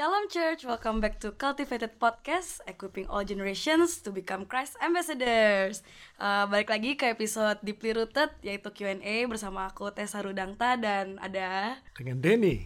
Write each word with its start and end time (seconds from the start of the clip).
Shalom 0.00 0.32
Church, 0.32 0.64
welcome 0.64 0.96
back 0.96 1.20
to 1.20 1.28
Cultivated 1.36 2.00
Podcast, 2.00 2.64
equipping 2.64 3.04
all 3.12 3.20
generations 3.20 4.00
to 4.00 4.08
become 4.08 4.48
Christ 4.48 4.72
ambassadors. 4.80 5.84
Uh, 6.16 6.48
balik 6.48 6.72
lagi 6.72 6.96
ke 6.96 7.12
episode 7.12 7.60
Deeply 7.60 7.92
Rooted, 7.92 8.32
yaitu 8.40 8.72
Q&A 8.72 9.28
bersama 9.28 9.68
aku 9.68 9.92
Tessa 9.92 10.24
Rudangta 10.24 10.80
dan 10.80 11.20
ada 11.20 11.76
dengan 12.00 12.16
Denny. 12.16 12.64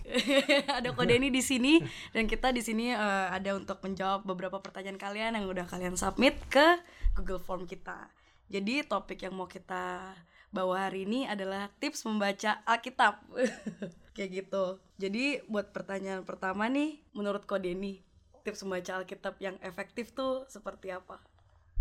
ada 0.78 0.94
Ko 0.94 1.02
Denny 1.02 1.34
di 1.34 1.42
sini 1.42 1.82
dan 2.14 2.30
kita 2.30 2.54
di 2.54 2.62
sini 2.62 2.94
uh, 2.94 3.26
ada 3.26 3.58
untuk 3.58 3.82
menjawab 3.82 4.22
beberapa 4.22 4.62
pertanyaan 4.62 4.94
kalian 4.94 5.34
yang 5.34 5.50
udah 5.50 5.66
kalian 5.66 5.98
submit 5.98 6.38
ke 6.46 6.78
Google 7.18 7.42
Form 7.42 7.66
kita. 7.66 8.14
Jadi 8.46 8.86
topik 8.86 9.26
yang 9.26 9.34
mau 9.34 9.50
kita 9.50 10.14
bawa 10.54 10.86
hari 10.86 11.02
ini 11.02 11.26
adalah 11.26 11.66
tips 11.82 12.06
membaca 12.06 12.62
Alkitab. 12.62 13.26
kayak 14.14 14.30
gitu. 14.30 14.78
Jadi 15.02 15.42
buat 15.50 15.74
pertanyaan 15.74 16.22
pertama 16.22 16.70
nih 16.70 17.02
menurut 17.10 17.42
kode 17.50 17.74
ini 17.74 17.98
tips 18.46 18.62
membaca 18.62 19.02
Alkitab 19.02 19.34
yang 19.42 19.58
efektif 19.58 20.14
tuh 20.14 20.46
seperti 20.46 20.94
apa? 20.94 21.18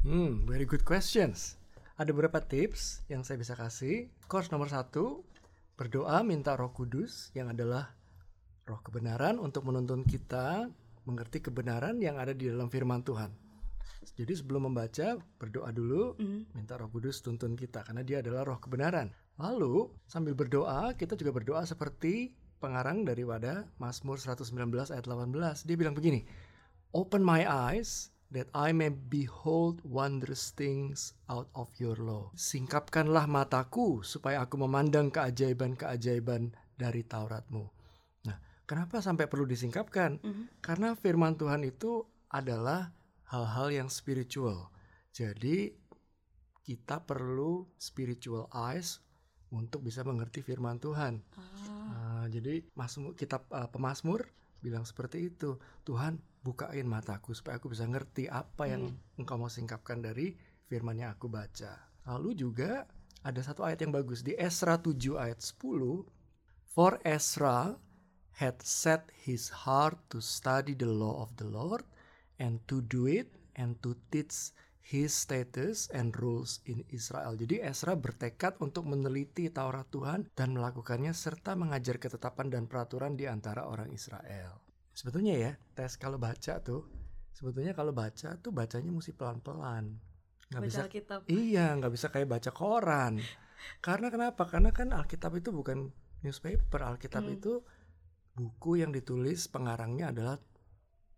Hmm 0.02 0.50
very 0.50 0.66
good 0.66 0.82
questions. 0.82 1.62
Ada 1.94 2.10
beberapa 2.10 2.42
tips 2.42 3.06
yang 3.06 3.22
saya 3.22 3.38
bisa 3.38 3.54
kasih. 3.54 4.10
Course 4.26 4.50
nomor 4.50 4.74
satu 4.74 5.22
berdoa 5.78 6.26
minta 6.26 6.58
Roh 6.58 6.74
Kudus 6.74 7.30
yang 7.38 7.54
adalah 7.54 7.94
Roh 8.66 8.82
kebenaran 8.82 9.38
untuk 9.38 9.70
menuntun 9.70 10.02
kita 10.02 10.66
mengerti 11.06 11.46
kebenaran 11.46 12.02
yang 12.02 12.18
ada 12.18 12.34
di 12.34 12.50
dalam 12.50 12.72
firman 12.72 13.06
Tuhan 13.06 13.43
jadi 14.14 14.34
sebelum 14.38 14.70
membaca 14.70 15.18
berdoa 15.42 15.74
dulu, 15.74 16.14
mm. 16.20 16.54
minta 16.54 16.78
Roh 16.78 16.92
Kudus 16.92 17.24
tuntun 17.26 17.58
kita 17.58 17.82
karena 17.82 18.06
dia 18.06 18.22
adalah 18.22 18.46
Roh 18.46 18.60
kebenaran. 18.62 19.10
Lalu 19.42 19.90
sambil 20.06 20.38
berdoa 20.38 20.94
kita 20.94 21.18
juga 21.18 21.34
berdoa 21.34 21.66
seperti 21.66 22.38
pengarang 22.62 23.04
dari 23.04 23.26
daripada 23.26 23.68
Mazmur 23.82 24.22
119 24.22 24.94
ayat 24.94 25.04
18. 25.04 25.68
Dia 25.68 25.76
bilang 25.76 25.98
begini, 25.98 26.24
Open 26.94 27.26
my 27.26 27.42
eyes 27.42 28.14
that 28.30 28.50
I 28.54 28.70
may 28.70 28.94
behold 28.94 29.82
wondrous 29.82 30.54
things 30.54 31.18
out 31.26 31.50
of 31.58 31.74
your 31.82 31.98
law. 31.98 32.30
Singkapkanlah 32.38 33.26
mataku 33.26 34.06
supaya 34.06 34.46
aku 34.46 34.62
memandang 34.62 35.10
keajaiban-keajaiban 35.10 36.54
dari 36.78 37.02
Tauratmu. 37.02 37.66
Nah, 38.30 38.38
kenapa 38.70 39.02
sampai 39.02 39.26
perlu 39.26 39.50
disingkapkan? 39.50 40.22
Mm 40.22 40.32
-hmm. 40.34 40.46
Karena 40.62 40.94
firman 40.94 41.34
Tuhan 41.34 41.66
itu 41.66 42.06
adalah 42.30 42.94
hal-hal 43.34 43.74
yang 43.74 43.90
spiritual. 43.90 44.70
Jadi 45.10 45.74
kita 46.62 47.02
perlu 47.02 47.66
spiritual 47.82 48.46
eyes 48.54 49.02
untuk 49.50 49.82
bisa 49.82 50.06
mengerti 50.06 50.46
firman 50.46 50.78
Tuhan. 50.78 51.18
Ah. 51.34 51.42
Uh, 51.94 52.26
jadi 52.30 52.62
masmur, 52.78 53.18
kitab 53.18 53.50
uh, 53.50 53.68
pemazmur 53.74 54.30
bilang 54.62 54.86
seperti 54.86 55.34
itu. 55.34 55.58
Tuhan 55.82 56.22
bukain 56.46 56.86
mataku 56.86 57.34
supaya 57.34 57.58
aku 57.58 57.74
bisa 57.74 57.90
ngerti 57.90 58.30
apa 58.30 58.70
yang 58.70 58.94
hmm. 58.94 59.20
engkau 59.22 59.42
mau 59.42 59.50
singkapkan 59.50 60.00
dari 60.00 60.38
firman 60.70 61.02
yang 61.02 61.18
aku 61.18 61.26
baca. 61.28 61.90
Lalu 62.06 62.38
juga 62.38 62.86
ada 63.26 63.42
satu 63.42 63.66
ayat 63.66 63.82
yang 63.82 63.94
bagus 63.94 64.22
di 64.22 64.38
Esra 64.38 64.78
7 64.78 64.94
ayat 65.18 65.42
10. 65.42 66.06
For 66.74 66.98
Esra 67.06 67.78
had 68.34 68.58
set 68.66 69.14
his 69.14 69.54
heart 69.66 70.02
to 70.10 70.18
study 70.18 70.74
the 70.74 70.90
law 70.90 71.22
of 71.22 71.30
the 71.38 71.46
Lord 71.46 71.86
and 72.44 72.60
to 72.68 72.84
do 72.84 73.08
it 73.08 73.32
and 73.56 73.80
to 73.80 73.96
teach 74.12 74.52
his 74.84 75.16
status 75.16 75.88
and 75.96 76.12
rules 76.20 76.60
in 76.68 76.84
Israel. 76.92 77.40
Jadi 77.40 77.64
Ezra 77.64 77.96
bertekad 77.96 78.60
untuk 78.60 78.84
meneliti 78.84 79.48
Taurat 79.48 79.88
Tuhan 79.88 80.28
dan 80.36 80.52
melakukannya 80.52 81.16
serta 81.16 81.56
mengajar 81.56 81.96
ketetapan 82.04 82.52
dan 82.52 82.64
peraturan 82.68 83.16
di 83.16 83.32
antara 83.32 83.64
orang 83.64 83.96
Israel. 83.96 84.60
Sebetulnya 84.92 85.40
ya, 85.40 85.52
tes 85.74 85.96
kalau 85.96 86.20
baca 86.20 86.60
tuh, 86.60 86.86
sebetulnya 87.32 87.72
kalau 87.72 87.96
baca 87.96 88.36
tuh 88.38 88.52
bacanya 88.52 88.92
mesti 88.92 89.16
pelan-pelan. 89.16 89.96
Nggak 90.52 90.62
baca 90.62 90.68
bisa, 90.68 90.84
Alkitab. 90.86 91.20
Iya, 91.32 91.66
nggak 91.80 91.94
bisa 91.96 92.08
kayak 92.12 92.30
baca 92.30 92.52
koran. 92.52 93.24
Karena 93.80 94.12
kenapa? 94.12 94.44
Karena 94.52 94.76
kan 94.76 94.92
Alkitab 94.92 95.32
itu 95.40 95.56
bukan 95.56 95.90
newspaper. 96.22 96.84
Alkitab 96.84 97.24
hmm. 97.24 97.36
itu 97.40 97.64
buku 98.36 98.84
yang 98.84 98.92
ditulis 98.92 99.48
pengarangnya 99.48 100.12
adalah 100.12 100.36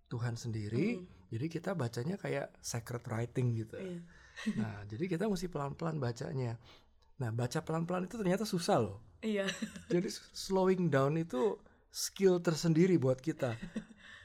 Tuhan 0.08 0.38
sendiri. 0.38 1.02
Hmm 1.02 1.15
jadi 1.30 1.46
kita 1.50 1.72
bacanya 1.74 2.16
kayak 2.16 2.54
secret 2.62 3.04
writing 3.10 3.56
gitu. 3.58 3.76
Iya. 3.78 4.00
nah, 4.58 4.80
jadi 4.92 5.06
kita 5.10 5.26
mesti 5.26 5.48
pelan-pelan 5.50 5.98
bacanya. 5.98 6.60
Nah, 7.16 7.30
baca 7.32 7.60
pelan-pelan 7.64 8.06
itu 8.06 8.16
ternyata 8.20 8.44
susah 8.44 8.78
loh. 8.82 9.00
Iya. 9.26 9.50
jadi 9.90 10.06
slowing 10.36 10.94
down 10.94 11.18
itu 11.18 11.58
skill 11.90 12.44
tersendiri 12.44 13.00
buat 13.00 13.18
kita. 13.18 13.56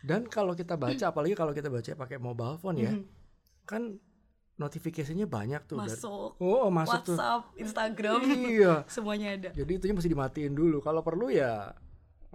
Dan 0.00 0.26
kalau 0.26 0.56
kita 0.56 0.74
baca, 0.80 1.12
apalagi 1.12 1.36
kalau 1.36 1.52
kita 1.52 1.68
baca 1.68 1.92
pakai 1.94 2.16
mobile 2.16 2.56
phone 2.58 2.80
ya, 2.80 2.92
mm 2.96 3.20
kan 3.70 3.86
notifikasinya 4.58 5.30
banyak 5.30 5.62
tuh. 5.70 5.78
Masuk. 5.78 6.34
Dan, 6.34 6.42
oh, 6.42 6.66
masuk 6.74 7.06
WhatsApp, 7.06 7.54
tuh. 7.54 7.62
Instagram. 7.62 8.18
Iya. 8.26 8.74
Semuanya 8.98 9.28
ada. 9.38 9.50
Jadi 9.54 9.78
itunya 9.78 9.94
mesti 9.94 10.10
dimatiin 10.10 10.58
dulu. 10.58 10.82
Kalau 10.82 11.06
perlu 11.06 11.30
ya, 11.30 11.70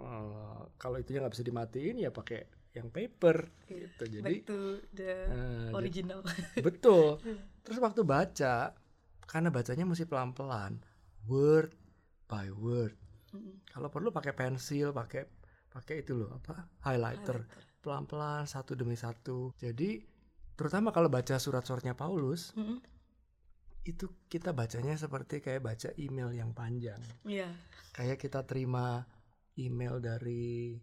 uh, 0.00 0.60
kalau 0.80 0.96
itunya 0.96 1.20
nggak 1.20 1.34
bisa 1.36 1.44
dimatiin 1.44 2.00
ya 2.00 2.08
pakai 2.08 2.48
yang 2.76 2.92
paper 2.92 3.48
gitu. 3.64 4.04
Jadi 4.04 4.22
back 4.22 4.40
to 4.44 4.58
the 4.92 5.12
uh, 5.32 5.68
original. 5.72 6.20
Betul. 6.66 7.16
Terus 7.64 7.78
waktu 7.80 8.04
baca 8.04 8.76
karena 9.26 9.48
bacanya 9.50 9.88
mesti 9.88 10.04
pelan 10.04 10.36
pelan 10.36 10.78
word 11.24 11.72
by 12.28 12.52
word. 12.52 12.94
Mm-hmm. 13.26 13.74
kalau 13.74 13.90
perlu 13.90 14.14
pakai 14.14 14.38
pensil 14.38 14.94
pakai 14.94 15.26
pakai 15.66 16.06
itu 16.06 16.14
loh 16.14 16.38
apa 16.38 16.70
highlighter. 16.86 17.42
Pelan 17.82 18.06
pelan 18.06 18.46
satu 18.46 18.78
demi 18.78 18.94
satu. 18.94 19.50
Jadi 19.58 19.98
terutama 20.54 20.94
kalau 20.94 21.10
baca 21.10 21.36
surat-suratnya 21.36 21.98
Paulus 21.98 22.54
mm-hmm. 22.54 22.78
itu 23.88 24.06
kita 24.30 24.54
bacanya 24.54 24.94
seperti 24.94 25.42
kayak 25.42 25.64
baca 25.64 25.90
email 25.98 26.30
yang 26.30 26.54
panjang. 26.54 27.00
Yeah. 27.26 27.50
kayak 27.96 28.20
kita 28.20 28.44
terima 28.44 29.08
email 29.56 29.98
dari 29.98 30.76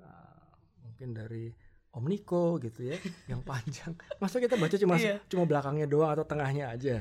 uh, 0.00 0.43
mungkin 0.84 1.16
dari 1.16 1.50
Omniko 1.94 2.58
gitu 2.58 2.90
ya 2.90 2.98
yang 3.30 3.40
panjang. 3.46 3.94
Masa 4.18 4.42
kita 4.42 4.58
baca 4.58 4.74
cuma 4.74 4.98
iya. 4.98 5.22
cuma 5.30 5.46
belakangnya 5.46 5.86
doang 5.86 6.10
atau 6.10 6.26
tengahnya 6.26 6.74
aja? 6.74 6.98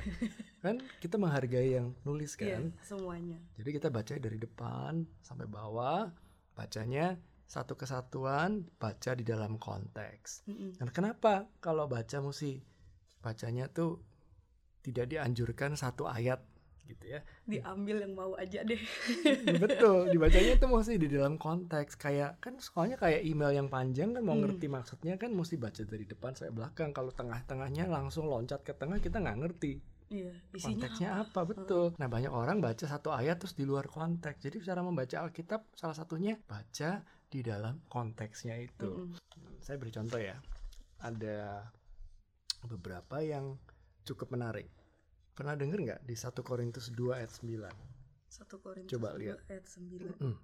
Kan 0.61 0.79
kita 1.01 1.17
menghargai 1.17 1.81
yang 1.81 1.97
nulis 2.05 2.37
iya, 2.37 2.61
kan? 2.61 2.69
iya, 2.69 2.85
semuanya. 2.85 3.39
Jadi 3.57 3.69
kita 3.73 3.89
baca 3.89 4.13
dari 4.15 4.37
depan 4.37 5.01
sampai 5.25 5.49
bawah 5.49 6.13
bacanya 6.53 7.17
satu 7.49 7.73
kesatuan 7.73 8.69
baca 8.77 9.11
di 9.17 9.25
dalam 9.25 9.57
konteks. 9.57 10.45
Mm 10.45 10.53
-mm. 10.53 10.69
dan 10.77 10.87
kenapa 10.93 11.33
kalau 11.57 11.89
baca 11.89 12.21
mesti 12.21 12.61
bacanya 13.21 13.69
tuh 13.73 13.97
tidak 14.85 15.09
dianjurkan 15.09 15.73
satu 15.73 16.05
ayat 16.05 16.43
gitu 16.85 17.05
ya. 17.17 17.19
Diambil 17.47 18.03
yang 18.03 18.13
mau 18.13 18.35
aja 18.35 18.61
deh. 18.63 18.79
Betul 19.63 20.11
dibacanya 20.11 20.59
itu 20.59 20.65
mesti 20.67 20.95
di 20.99 21.07
dalam 21.07 21.39
konteks 21.39 21.95
kayak 21.95 22.43
kan 22.43 22.59
soalnya 22.59 22.99
kayak 22.99 23.23
email 23.23 23.51
yang 23.55 23.67
panjang 23.71 24.11
kan 24.11 24.23
mau 24.23 24.35
hmm. 24.35 24.43
ngerti 24.47 24.65
maksudnya 24.67 25.15
kan 25.15 25.31
mesti 25.31 25.55
baca 25.55 25.81
dari 25.83 26.05
depan 26.05 26.35
sampai 26.35 26.53
belakang. 26.53 26.89
Kalau 26.91 27.11
tengah-tengahnya 27.15 27.87
langsung 27.87 28.27
loncat 28.27 28.61
ke 28.61 28.75
tengah 28.75 28.99
kita 28.99 29.23
nggak 29.23 29.39
ngerti 29.39 29.73
iya, 30.13 30.33
konteksnya 30.53 31.09
apa? 31.23 31.41
apa 31.41 31.41
betul. 31.49 31.85
Nah 31.97 32.07
banyak 32.11 32.29
orang 32.29 32.61
baca 32.61 32.85
satu 32.85 33.09
ayat 33.09 33.39
terus 33.39 33.55
di 33.57 33.63
luar 33.65 33.89
konteks. 33.89 34.43
Jadi 34.43 34.61
cara 34.61 34.85
membaca 34.85 35.23
Alkitab 35.23 35.73
salah 35.73 35.95
satunya 35.95 36.37
baca 36.37 37.01
di 37.31 37.39
dalam 37.41 37.81
konteksnya 37.89 38.59
itu. 38.61 39.09
Hmm. 39.09 39.17
saya 39.63 39.79
beri 39.79 39.91
contoh 39.95 40.19
ya. 40.19 40.37
Ada 41.01 41.67
beberapa 42.67 43.19
yang 43.19 43.57
cukup 44.03 44.35
menarik 44.35 44.82
Pernah 45.33 45.57
denger 45.57 45.79
nggak 45.81 46.01
di 46.05 46.13
1 46.13 46.29
Korintus 46.45 46.93
2 46.93 47.17
ayat 47.17 47.31
9? 47.41 47.65
1 48.29 48.63
Korintus 48.63 48.91
Coba 48.93 49.17
2 49.17 49.21
lihat. 49.21 49.37
ayat 49.49 49.65
9. 49.65 50.21
Mm. 50.21 50.37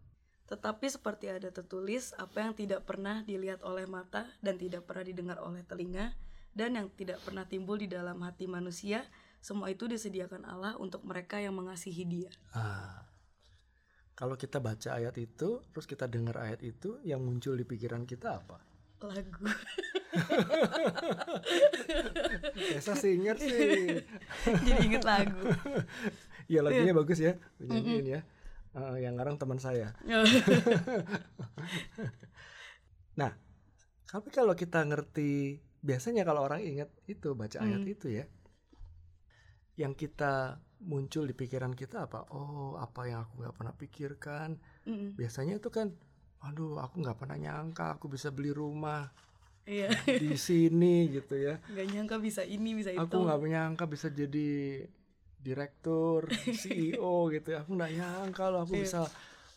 Tetapi 0.50 0.86
seperti 0.90 1.30
ada 1.30 1.50
tertulis, 1.54 2.10
apa 2.18 2.42
yang 2.42 2.58
tidak 2.58 2.82
pernah 2.90 3.22
dilihat 3.22 3.62
oleh 3.62 3.86
mata 3.86 4.26
dan 4.42 4.58
tidak 4.58 4.90
pernah 4.90 5.06
didengar 5.06 5.38
oleh 5.46 5.62
telinga 5.62 6.18
dan 6.58 6.74
yang 6.74 6.90
tidak 6.98 7.22
pernah 7.22 7.46
timbul 7.46 7.78
di 7.78 7.86
dalam 7.86 8.18
hati 8.26 8.50
manusia, 8.50 9.06
semua 9.40 9.70
itu 9.70 9.86
disediakan 9.86 10.50
Allah 10.50 10.74
untuk 10.82 11.06
mereka 11.06 11.38
yang 11.38 11.54
mengasihi 11.54 12.04
Dia. 12.10 12.32
Ah. 12.58 13.06
Kalau 14.18 14.36
kita 14.36 14.60
baca 14.60 15.00
ayat 15.00 15.16
itu, 15.16 15.64
terus 15.72 15.88
kita 15.88 16.04
dengar 16.10 16.36
ayat 16.44 16.60
itu, 16.60 17.00
yang 17.08 17.24
muncul 17.24 17.56
di 17.56 17.64
pikiran 17.64 18.04
kita 18.04 18.44
apa? 18.44 18.60
Lagu. 19.00 19.44
Biasa 22.52 22.92
singer 23.00 23.36
sih. 23.40 24.04
Jadi 24.68 24.82
inget 24.84 25.04
lagu. 25.08 25.40
Iya 26.50 26.66
lagunya 26.66 26.98
bagus 26.98 27.22
ya, 27.22 27.38
nyanyiin 27.62 28.06
ya. 28.10 28.22
Uh, 28.74 28.98
yang 28.98 29.22
ngarang 29.22 29.38
teman 29.38 29.62
saya. 29.62 29.94
nah, 33.22 33.38
tapi 34.10 34.34
kalau 34.34 34.58
kita 34.58 34.82
ngerti, 34.82 35.62
biasanya 35.86 36.26
kalau 36.26 36.42
orang 36.42 36.66
ingat 36.66 36.90
itu 37.06 37.38
baca 37.38 37.62
ayat 37.62 37.86
mm. 37.86 37.94
itu 37.94 38.08
ya, 38.10 38.26
yang 39.78 39.94
kita 39.94 40.58
muncul 40.82 41.30
di 41.30 41.38
pikiran 41.38 41.78
kita 41.78 42.10
apa? 42.10 42.26
Oh, 42.34 42.82
apa 42.82 43.06
yang 43.06 43.30
aku 43.30 43.46
nggak 43.46 43.54
pernah 43.54 43.74
pikirkan. 43.78 44.50
Mm. 44.90 45.14
Biasanya 45.14 45.62
itu 45.62 45.70
kan 45.70 45.94
aduh 46.40 46.80
aku 46.80 47.00
nggak 47.00 47.18
pernah 47.18 47.36
nyangka 47.36 47.96
aku 47.96 48.08
bisa 48.08 48.30
beli 48.30 48.50
rumah. 48.50 49.12
Iya. 49.64 49.92
Di 50.06 50.34
sini 50.50 51.08
gitu 51.10 51.36
ya. 51.36 51.60
Nggak 51.66 51.88
nyangka 51.90 52.16
bisa 52.18 52.42
ini 52.42 52.74
bisa 52.74 52.90
itu. 52.90 53.00
aku 53.00 53.16
nggak 53.20 53.40
menyangka 53.40 53.86
bisa 53.86 54.08
jadi 54.08 54.50
direktur 55.38 56.28
CEO 56.62 57.30
gitu 57.30 57.48
ya. 57.52 57.62
Aku 57.62 57.72
nggak 57.74 57.92
nyangka 57.94 58.44
loh 58.48 58.64
aku 58.64 58.76
Iya. 58.76 58.84
bisa 58.84 59.00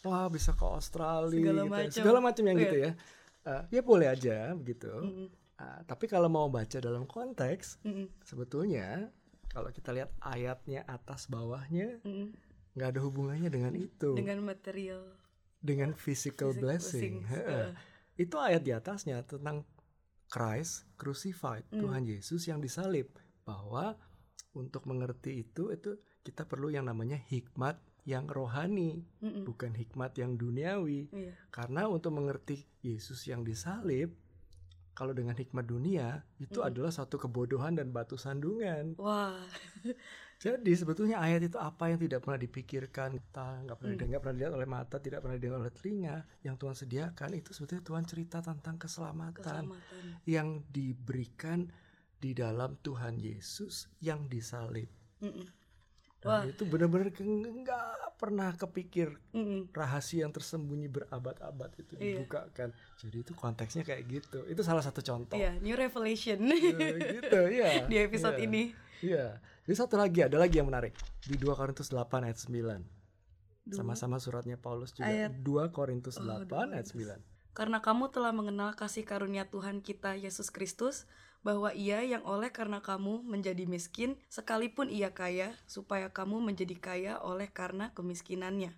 wah 0.02 0.26
bisa 0.26 0.50
ke 0.52 0.64
Australia 0.64 1.30
Segala 1.32 1.62
gitu 1.62 1.64
ya. 1.64 1.72
macam. 1.72 1.92
segala 1.94 2.18
macam 2.20 2.44
yang 2.44 2.58
Iya. 2.58 2.64
gitu 2.64 2.76
ya. 2.78 2.90
Eh, 3.42 3.62
ya 3.72 3.82
boleh 3.82 4.06
aja 4.06 4.36
begitu 4.52 4.86
Mm-mm, 4.88 5.28
Ah, 5.54 5.78
tapi 5.84 6.06
kalau 6.06 6.26
mau 6.26 6.46
baca 6.46 6.78
dalam 6.78 7.02
konteks 7.04 7.82
mm-mm, 7.82 8.06
sebetulnya 8.20 9.10
kalau 9.48 9.66
kita 9.68 9.90
lihat 9.90 10.10
ayatnya 10.18 10.82
atas 10.84 11.26
bawahnya 11.26 12.02
nggak 12.72 12.88
ada 12.88 13.00
hubungannya 13.00 13.46
dengan 13.46 13.74
itu. 13.76 14.10
Dengan 14.12 14.42
material 14.42 15.02
dengan 15.62 15.94
physical, 15.94 16.50
physical 16.50 16.60
blessing, 16.60 17.14
blessings. 17.22 17.32
Heeh. 17.32 17.68
itu 18.18 18.36
ayat 18.36 18.60
di 18.60 18.74
atasnya 18.74 19.22
tentang 19.22 19.62
Christ 20.26 20.84
crucified 20.96 21.64
Mm. 21.70 21.80
Tuhan 21.80 22.04
Yesus 22.04 22.42
yang 22.44 22.58
disalib 22.58 23.08
bahwa 23.42 23.96
untuk 24.52 24.84
mengerti 24.84 25.40
itu 25.40 25.70
itu 25.70 25.96
kita 26.20 26.44
perlu 26.44 26.68
yang 26.68 26.84
namanya 26.84 27.16
hikmat 27.16 27.76
yang 28.02 28.26
rohani 28.26 29.06
Mm-mm. 29.22 29.46
bukan 29.46 29.72
hikmat 29.72 30.18
yang 30.18 30.34
duniawi 30.34 31.06
Iya. 31.08 31.32
karena 31.48 31.86
untuk 31.86 32.12
mengerti 32.12 32.66
Yesus 32.82 33.24
yang 33.26 33.46
disalib 33.46 34.12
kalau 34.92 35.16
dengan 35.16 35.32
hikmat 35.32 35.64
dunia 35.64 36.20
itu 36.36 36.60
Mm. 36.60 36.68
adalah 36.68 36.92
satu 36.92 37.16
kebodohan 37.16 37.76
dan 37.76 37.90
batu 37.90 38.20
sandungan 38.20 38.92
wah 38.96 39.36
jadi 40.42 40.74
sebetulnya 40.74 41.22
ayat 41.22 41.46
itu 41.46 41.54
apa 41.54 41.86
yang 41.94 42.02
tidak 42.02 42.26
pernah 42.26 42.34
dipikirkan, 42.34 43.14
kita 43.14 43.62
nggak 43.62 43.78
pernah 43.78 43.94
Hmm. 43.94 44.08
nggak 44.10 44.20
pernah 44.26 44.34
dilihat 44.34 44.54
oleh 44.58 44.66
mata, 44.66 44.96
tidak 44.98 45.22
pernah 45.22 45.38
dilihat 45.38 45.54
oleh 45.62 45.70
telinga, 45.70 46.16
yang 46.42 46.58
Tuhan 46.58 46.74
sediakan 46.74 47.30
itu 47.38 47.54
sebetulnya 47.54 47.86
Tuhan 47.86 48.04
cerita 48.10 48.42
tentang 48.42 48.74
keselamatan, 48.74 49.70
keselamatan 49.70 50.02
yang 50.26 50.66
diberikan 50.66 51.70
di 52.18 52.34
dalam 52.34 52.74
Tuhan 52.82 53.22
Yesus 53.22 53.86
yang 54.02 54.26
disalib. 54.26 54.90
Mm-mm. 55.22 55.46
Dan 55.46 55.61
Wah. 56.24 56.46
itu 56.46 56.62
benar-benar 56.62 57.10
nggak 57.10 57.86
pernah 58.14 58.54
kepikir 58.54 59.18
Mm-mm. 59.32 59.70
rahasia 59.70 60.22
yang 60.22 60.30
tersembunyi 60.30 60.86
berabad-abad 60.86 61.74
itu 61.76 61.92
Iya. 61.94 62.22
dibukakan. 62.22 62.70
Jadi 62.96 63.16
itu 63.18 63.32
konteksnya 63.32 63.82
kayak 63.82 64.02
gitu. 64.06 64.46
Itu 64.46 64.62
salah 64.62 64.80
satu 64.80 65.00
contoh. 65.00 65.34
Iya, 65.34 65.58
new 65.58 65.74
revelation 65.74 66.38
Ya, 66.46 66.88
gitu, 67.18 67.40
iya. 67.48 67.70
di 67.90 67.96
episode 67.98 68.38
Iya. 68.38 68.46
ini. 68.46 68.62
Iya. 69.00 69.42
Jadi 69.62 69.74
satu 69.74 69.94
lagi 69.94 70.22
ada 70.22 70.38
lagi 70.38 70.56
yang 70.56 70.66
menarik 70.66 70.94
di 71.20 71.34
2 71.34 71.52
Korintus 71.52 71.90
8 71.90 72.22
ayat 72.22 72.38
9. 72.38 72.86
Dua. 73.62 73.74
Sama-sama 73.74 74.18
suratnya 74.18 74.54
Paulus 74.54 74.90
juga 74.90 75.06
Ayat- 75.06 75.38
2 75.38 75.70
Korintus 75.70 76.18
Oh, 76.18 76.24
8 76.24 76.46
2 76.46 76.74
ayat 76.74 76.86
9. 76.86 77.18
Karena 77.52 77.78
kamu 77.78 78.08
telah 78.08 78.30
mengenal 78.30 78.72
kasih 78.72 79.02
karunia 79.02 79.44
Tuhan 79.44 79.78
kita 79.78 80.14
Yesus 80.14 80.48
Kristus, 80.48 81.04
bahwa 81.42 81.74
ia 81.74 82.02
yang 82.06 82.22
oleh 82.22 82.48
karena 82.54 82.78
kamu 82.78 83.26
menjadi 83.26 83.66
miskin, 83.66 84.14
sekalipun 84.30 84.86
ia 84.88 85.10
kaya, 85.10 85.54
supaya 85.66 86.08
kamu 86.08 86.38
menjadi 86.38 86.74
kaya 86.78 87.12
oleh 87.18 87.50
karena 87.50 87.90
kemiskinannya. 87.92 88.72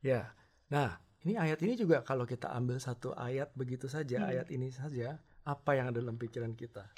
Ya. 0.00 0.32
Nah, 0.72 0.96
ini 1.28 1.36
ayat 1.36 1.60
ini 1.60 1.76
juga 1.76 2.00
kalau 2.00 2.24
kita 2.24 2.48
ambil 2.56 2.80
satu 2.80 3.12
ayat 3.12 3.52
begitu 3.52 3.86
saja, 3.86 4.24
Hmm. 4.24 4.30
ayat 4.32 4.48
ini 4.48 4.72
saja, 4.72 5.20
apa 5.44 5.76
yang 5.76 5.92
ada 5.92 6.00
dalam 6.00 6.16
pikiran 6.16 6.56
kita? 6.56 6.88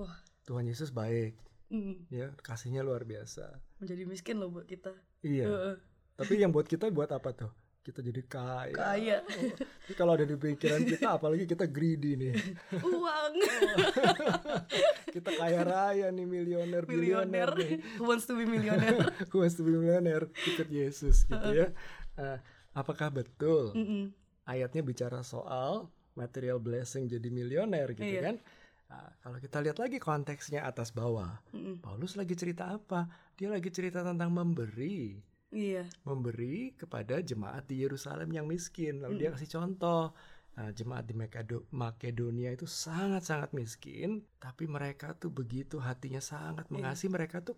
Wah, 0.00 0.16
Tuhan 0.48 0.64
Yesus 0.64 0.88
baik, 0.88 1.36
mm, 1.68 2.08
ya, 2.08 2.32
kasihnya 2.40 2.80
luar 2.80 3.04
biasa. 3.04 3.60
menjadi 3.76 4.06
miskin 4.08 4.40
loh 4.40 4.48
buat 4.48 4.64
kita. 4.64 4.94
Iya. 5.20 5.46
Heeh. 5.50 5.76
Tapi 6.16 6.38
yang 6.38 6.54
buat 6.54 6.70
kita 6.70 6.86
buat 6.94 7.10
apa 7.12 7.34
tuh? 7.34 7.50
Kita 7.82 7.98
jadi 7.98 8.22
kaya. 8.22 8.70
Kaya. 8.70 9.18
Oh, 9.26 9.50
Tapi 9.58 9.92
kalau 9.92 10.14
ada 10.14 10.22
di 10.22 10.38
pikiran 10.38 10.86
kita, 10.86 11.18
apalagi 11.18 11.44
kita 11.44 11.66
greedy 11.66 12.14
nih. 12.14 12.34
Uang, 12.78 13.32
kita 15.14 15.30
kaya 15.34 15.60
raya 15.62 16.06
nih, 16.08 16.22
milioner, 16.22 16.86
milioner, 16.86 17.50
who 17.98 18.06
wants 18.06 18.24
to 18.24 18.38
be 18.38 18.46
millionaire. 18.46 19.02
Who 19.30 19.42
wants 19.42 19.58
to 19.58 19.66
be 19.66 19.74
millionaire? 19.74 20.30
Ikut 20.46 20.70
Yesus 20.70 21.26
gitu 21.26 21.48
ya. 21.50 21.74
Eh, 22.14 22.38
apakah 22.72 23.10
betul 23.10 23.74
Mm-mm. 23.74 24.14
ayatnya 24.44 24.80
bicara 24.80 25.20
soal 25.20 25.90
material 26.14 26.60
blessing 26.60 27.08
jadi 27.08 27.28
milioner 27.28 27.92
gitu 27.92 28.04
Iya. 28.06 28.30
kan? 28.30 28.36
Nah, 28.86 29.08
kalau 29.18 29.38
kita 29.40 29.58
lihat 29.58 29.80
lagi 29.80 29.96
konteksnya 29.96 30.62
atas 30.62 30.92
bawah, 30.92 31.40
Mm-mm. 31.50 31.80
Paulus 31.80 32.14
lagi 32.14 32.36
cerita 32.36 32.68
apa? 32.70 33.08
Dia 33.34 33.48
lagi 33.48 33.72
cerita 33.72 34.04
tentang 34.04 34.28
memberi, 34.30 35.16
Iya, 35.52 35.84
memberi 36.02 36.72
kepada 36.72 37.20
jemaat 37.20 37.68
di 37.68 37.84
Yerusalem 37.84 38.32
yang 38.32 38.48
miskin. 38.48 39.04
Lalu 39.04 39.20
dia 39.20 39.30
kasih 39.30 39.52
contoh. 39.52 40.16
Nah, 40.52 40.68
jemaat 40.72 41.04
di 41.04 41.12
Makedo- 41.12 41.68
Makedonia 41.70 42.52
itu 42.52 42.64
sangat-sangat 42.64 43.52
miskin, 43.52 44.24
tapi 44.36 44.64
mereka 44.64 45.12
tuh 45.12 45.28
begitu 45.28 45.76
hatinya 45.76 46.20
sangat 46.20 46.68
Iya. 46.68 46.72
mengasihi. 46.72 47.08
Mereka 47.08 47.40
tuh 47.40 47.56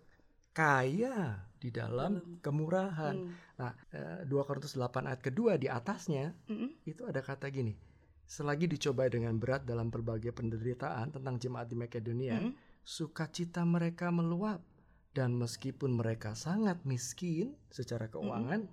kaya 0.51 1.39
di 1.59 1.71
dalam 1.71 2.19
Dalam. 2.19 2.39
kemurahan. 2.39 3.15
Mm. 3.15 3.31
Nah, 3.59 3.71
eh, 3.91 4.19
2 4.23 4.43
Korintus 4.43 4.75
8 4.75 5.03
ayat 5.03 5.19
kedua 5.19 5.55
di 5.55 5.67
atasnya 5.67 6.31
Mm-mm. 6.47 6.83
itu 6.87 7.03
ada 7.03 7.19
kata 7.19 7.47
gini. 7.47 7.75
Selagi 8.23 8.65
dicoba 8.65 9.05
dengan 9.07 9.35
berat 9.35 9.63
dalam 9.63 9.87
berbagai 9.87 10.31
penderitaan 10.31 11.11
tentang 11.11 11.35
jemaat 11.35 11.67
di 11.67 11.75
Makedonia, 11.75 12.39
Mm-mm. 12.39 12.55
sukacita 12.81 13.63
mereka 13.63 14.07
meluap 14.09 14.63
dan 15.15 15.39
meskipun 15.39 15.95
mereka 15.95 16.35
sangat 16.35 16.83
miskin 16.83 17.55
secara 17.71 18.11
keuangan, 18.11 18.67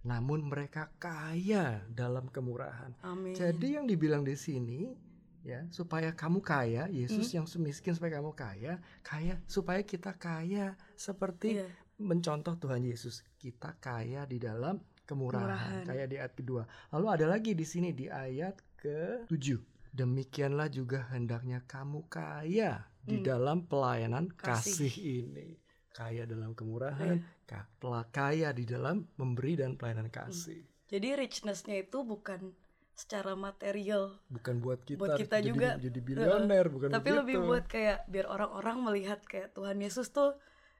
namun 0.00 0.48
mereka 0.48 0.88
kaya 0.96 1.84
dalam 1.92 2.32
kemurahan. 2.32 2.96
Amin. 3.04 3.36
Jadi 3.36 3.76
yang 3.76 3.84
dibilang 3.84 4.24
di 4.24 4.32
sini 4.32 4.96
ya 5.44 5.60
supaya 5.68 6.16
kamu 6.16 6.40
kaya, 6.40 6.88
Yesus 6.88 7.28
yang 7.30 7.44
miskin 7.60 7.92
supaya 7.92 8.16
kamu 8.16 8.32
kaya, 8.32 8.80
kaya 9.04 9.36
supaya 9.44 9.84
kita 9.84 10.16
kaya 10.16 10.72
seperti 10.96 11.60
Iya. 11.60 11.68
mencontoh 12.00 12.56
Tuhan 12.56 12.80
Yesus. 12.80 13.20
Kita 13.36 13.76
kaya 13.76 14.24
di 14.24 14.40
dalam 14.40 14.80
kemurahan, 15.04 15.44
Kemurahan. 15.52 15.84
kaya 15.84 16.04
di 16.08 16.16
ayat 16.16 16.32
kedua. 16.32 16.64
Lalu 16.96 17.06
ada 17.12 17.26
lagi 17.28 17.52
di 17.52 17.62
sini 17.62 17.92
di 17.92 18.08
ayat 18.08 18.56
ke-7. 18.80 19.60
Demikianlah 19.94 20.72
juga 20.72 21.06
hendaknya 21.12 21.60
kamu 21.68 22.08
kaya 22.08 22.88
di 23.04 23.20
Hmm. 23.20 23.26
dalam 23.28 23.58
pelayanan 23.68 24.32
Kasih. 24.32 24.88
kasih. 24.88 24.94
ini. 25.22 25.48
Kaya 25.94 26.26
dalam 26.26 26.52
kemurahan, 26.52 27.16
ka- 27.44 27.70
pela- 27.78 28.10
kaya 28.10 28.50
di 28.50 28.64
dalam 28.64 29.06
memberi 29.14 29.54
dan 29.54 29.74
pelayanan 29.74 30.10
kasih. 30.10 30.58
Jadi 30.84 31.14
richnessnya 31.14 31.80
itu 31.80 32.02
bukan 32.02 32.50
secara 32.92 33.34
material, 33.34 34.18
Bukan 34.28 34.58
buat 34.58 34.82
kita, 34.82 34.98
Buat 35.00 35.16
kita 35.16 35.36
jadi, 35.38 35.48
juga. 35.48 35.70
jadi 35.76 36.00
bilioner, 36.00 36.66
bukan 36.68 36.90
tapi 36.92 37.08
begitu. 37.08 37.20
lebih 37.20 37.36
buat 37.40 37.64
kayak 37.64 38.06
biar 38.06 38.26
orang-orang 38.28 38.76
melihat 38.80 39.18
kayak 39.22 39.50
Tuhan 39.50 39.78
Yesus 39.78 40.10
tuh 40.10 40.34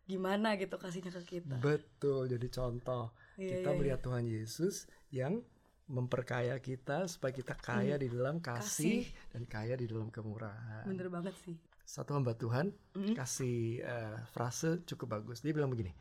gimana 0.05 0.55
gitu 0.55 0.75
kasihnya 0.75 1.11
ke 1.13 1.23
kita. 1.33 1.57
Betul, 1.57 2.27
jadi 2.29 2.47
contoh. 2.49 3.11
Iya, 3.35 3.51
kita 3.53 3.69
iya, 3.69 3.77
melihat 3.77 4.01
Tuhan 4.01 4.25
Yesus 4.25 4.75
yang 5.11 5.43
memperkaya 5.87 6.57
kita 6.59 7.07
supaya 7.07 7.31
kita 7.31 7.55
kaya 7.55 7.95
di 7.95 8.09
dalam 8.09 8.39
kasih, 8.39 8.59
Hmm. 9.01 9.11
Kasih. 9.11 9.31
dan 9.31 9.43
kaya 9.45 9.75
di 9.75 9.87
dalam 9.87 10.09
kemurahan. 10.09 10.85
Bener 10.85 11.07
banget 11.09 11.35
sih. 11.41 11.55
Satu 11.85 12.13
hamba 12.13 12.33
Tuhan 12.33 12.73
Mm. 12.93 13.13
kasih 13.13 13.57
eh, 13.79 14.17
frase 14.31 14.81
cukup 14.85 15.15
bagus. 15.15 15.41
Dia 15.41 15.53
bilang 15.53 15.69
begini, 15.69 15.93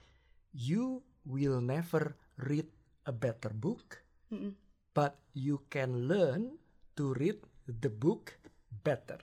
"You 0.52 1.00
will 1.24 1.60
never 1.60 2.16
read 2.38 2.68
a 3.04 3.12
better 3.12 3.52
book, 3.52 4.00
Mm-mm. 4.30 4.56
but 4.92 5.16
you 5.32 5.68
can 5.68 6.08
learn 6.08 6.56
to 6.94 7.12
read 7.14 7.38
the 7.66 7.92
book 7.92 8.40
better." 8.70 9.20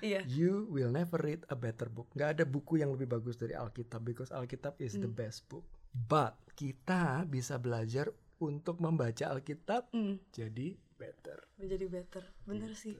Iya. 0.00 0.20
You 0.26 0.68
will 0.68 0.92
never 0.92 1.16
read 1.16 1.48
a 1.48 1.56
better 1.56 1.88
book. 1.88 2.12
Gak 2.12 2.36
ada 2.36 2.44
buku 2.44 2.78
yang 2.78 2.92
lebih 2.92 3.08
bagus 3.08 3.34
dari 3.34 3.56
Alkitab 3.56 4.04
because 4.04 4.28
Alkitab 4.28 4.76
is 4.78 4.94
the 4.94 5.08
Hmm. 5.08 5.16
best 5.16 5.48
book. 5.48 5.64
But 5.90 6.36
kita 6.52 7.24
bisa 7.24 7.56
belajar 7.56 8.12
untuk 8.36 8.78
membaca 8.78 9.24
Alkitab 9.26 9.88
Mm, 9.90 10.20
jadi 10.28 10.68
better. 10.94 11.38
menjadi 11.56 11.86
better. 11.88 12.22
Bener 12.44 12.70
Gitu. 12.70 12.92
sih. 12.92 12.94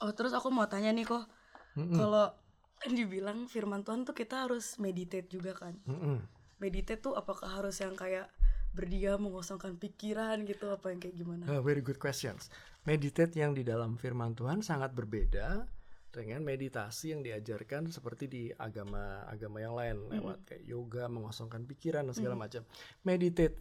Oh 0.00 0.12
terus 0.16 0.32
aku 0.32 0.48
mau 0.48 0.64
tanya 0.64 0.90
nih 0.96 1.04
kok, 1.04 1.28
Mm-mm. 1.76 1.96
kalau 1.96 2.32
kan 2.80 2.92
dibilang 2.96 3.44
firman 3.44 3.84
Tuhan 3.84 4.08
tuh 4.08 4.16
kita 4.16 4.48
harus 4.48 4.80
meditate 4.80 5.28
juga 5.28 5.52
kan. 5.52 5.76
Mm-mm. 5.84 6.24
Meditate 6.60 7.04
tuh 7.04 7.12
apakah 7.12 7.60
harus 7.60 7.76
yang 7.84 7.92
kayak 7.92 8.32
berdiam 8.72 9.20
mengosongkan 9.20 9.76
pikiran 9.76 10.46
gitu 10.48 10.72
apa 10.72 10.94
yang 10.94 11.00
kayak 11.02 11.16
gimana? 11.20 11.44
Ah, 11.50 11.60
very 11.60 11.84
good 11.84 12.00
questions. 12.00 12.48
Meditate 12.88 13.36
yang 13.36 13.52
di 13.52 13.60
dalam 13.60 14.00
firman 14.00 14.32
Tuhan 14.32 14.64
sangat 14.64 14.96
berbeda 14.96 15.68
dengan 16.10 16.42
meditasi 16.42 17.14
yang 17.14 17.22
diajarkan 17.22 17.86
seperti 17.92 18.24
di 18.26 18.42
agama-agama 18.50 19.58
yang 19.62 19.74
lain 19.78 19.96
lewat 20.10 20.38
kayak 20.48 20.64
yoga, 20.66 21.06
mengosongkan 21.06 21.68
pikiran 21.68 22.08
dan 22.08 22.14
segala 22.14 22.34
macam. 22.34 22.64
Meditate 23.06 23.58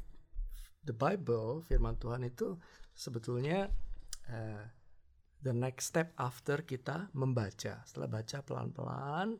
the 0.87 0.95
Bible, 0.95 1.61
firman 1.67 1.99
Tuhan 1.99 2.25
itu 2.25 2.57
sebetulnya 2.95 3.69
eh, 4.29 4.63
the 5.39 5.51
next 5.51 5.91
step 5.91 6.11
after 6.15 6.61
kita 6.61 7.07
membaca. 7.13 7.79
Setelah 7.83 8.09
baca 8.11 8.37
pelan-pelan, 8.43 9.39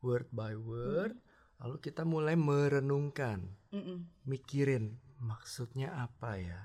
word 0.00 0.26
by 0.30 0.54
word, 0.54 1.14
lalu 1.58 1.76
kita 1.80 2.02
mulai 2.02 2.34
merenungkan 2.34 3.46
Mm-mm. 3.72 4.06
mikirin 4.24 4.96
maksudnya 5.16 5.96
apa 5.96 6.36
ya 6.36 6.62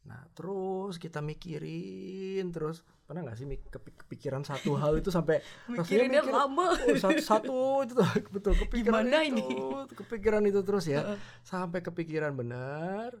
Nah, 0.00 0.24
terus 0.32 0.96
kita 0.96 1.20
mikirin 1.20 2.48
terus 2.48 2.80
pernah 3.04 3.20
nggak 3.20 3.36
sih 3.36 3.44
kepikiran 3.68 4.40
satu 4.40 4.72
hal 4.80 4.96
itu 4.96 5.12
sampai 5.12 5.44
Mikirinnya 5.76 6.24
mikir, 6.24 6.32
lama. 6.32 6.72
oh, 6.72 6.96
satu, 6.96 7.20
satu 7.20 7.56
itu 7.84 7.92
tuh, 7.92 8.08
betul 8.34 8.54
kepikiran 8.56 9.04
Gimana 9.04 9.20
itu, 9.20 9.36
ini? 9.36 9.44
kepikiran 9.92 10.42
itu 10.48 10.64
terus 10.64 10.88
ya, 10.88 11.20
sampai 11.44 11.84
kepikiran 11.84 12.32
benar. 12.32 13.12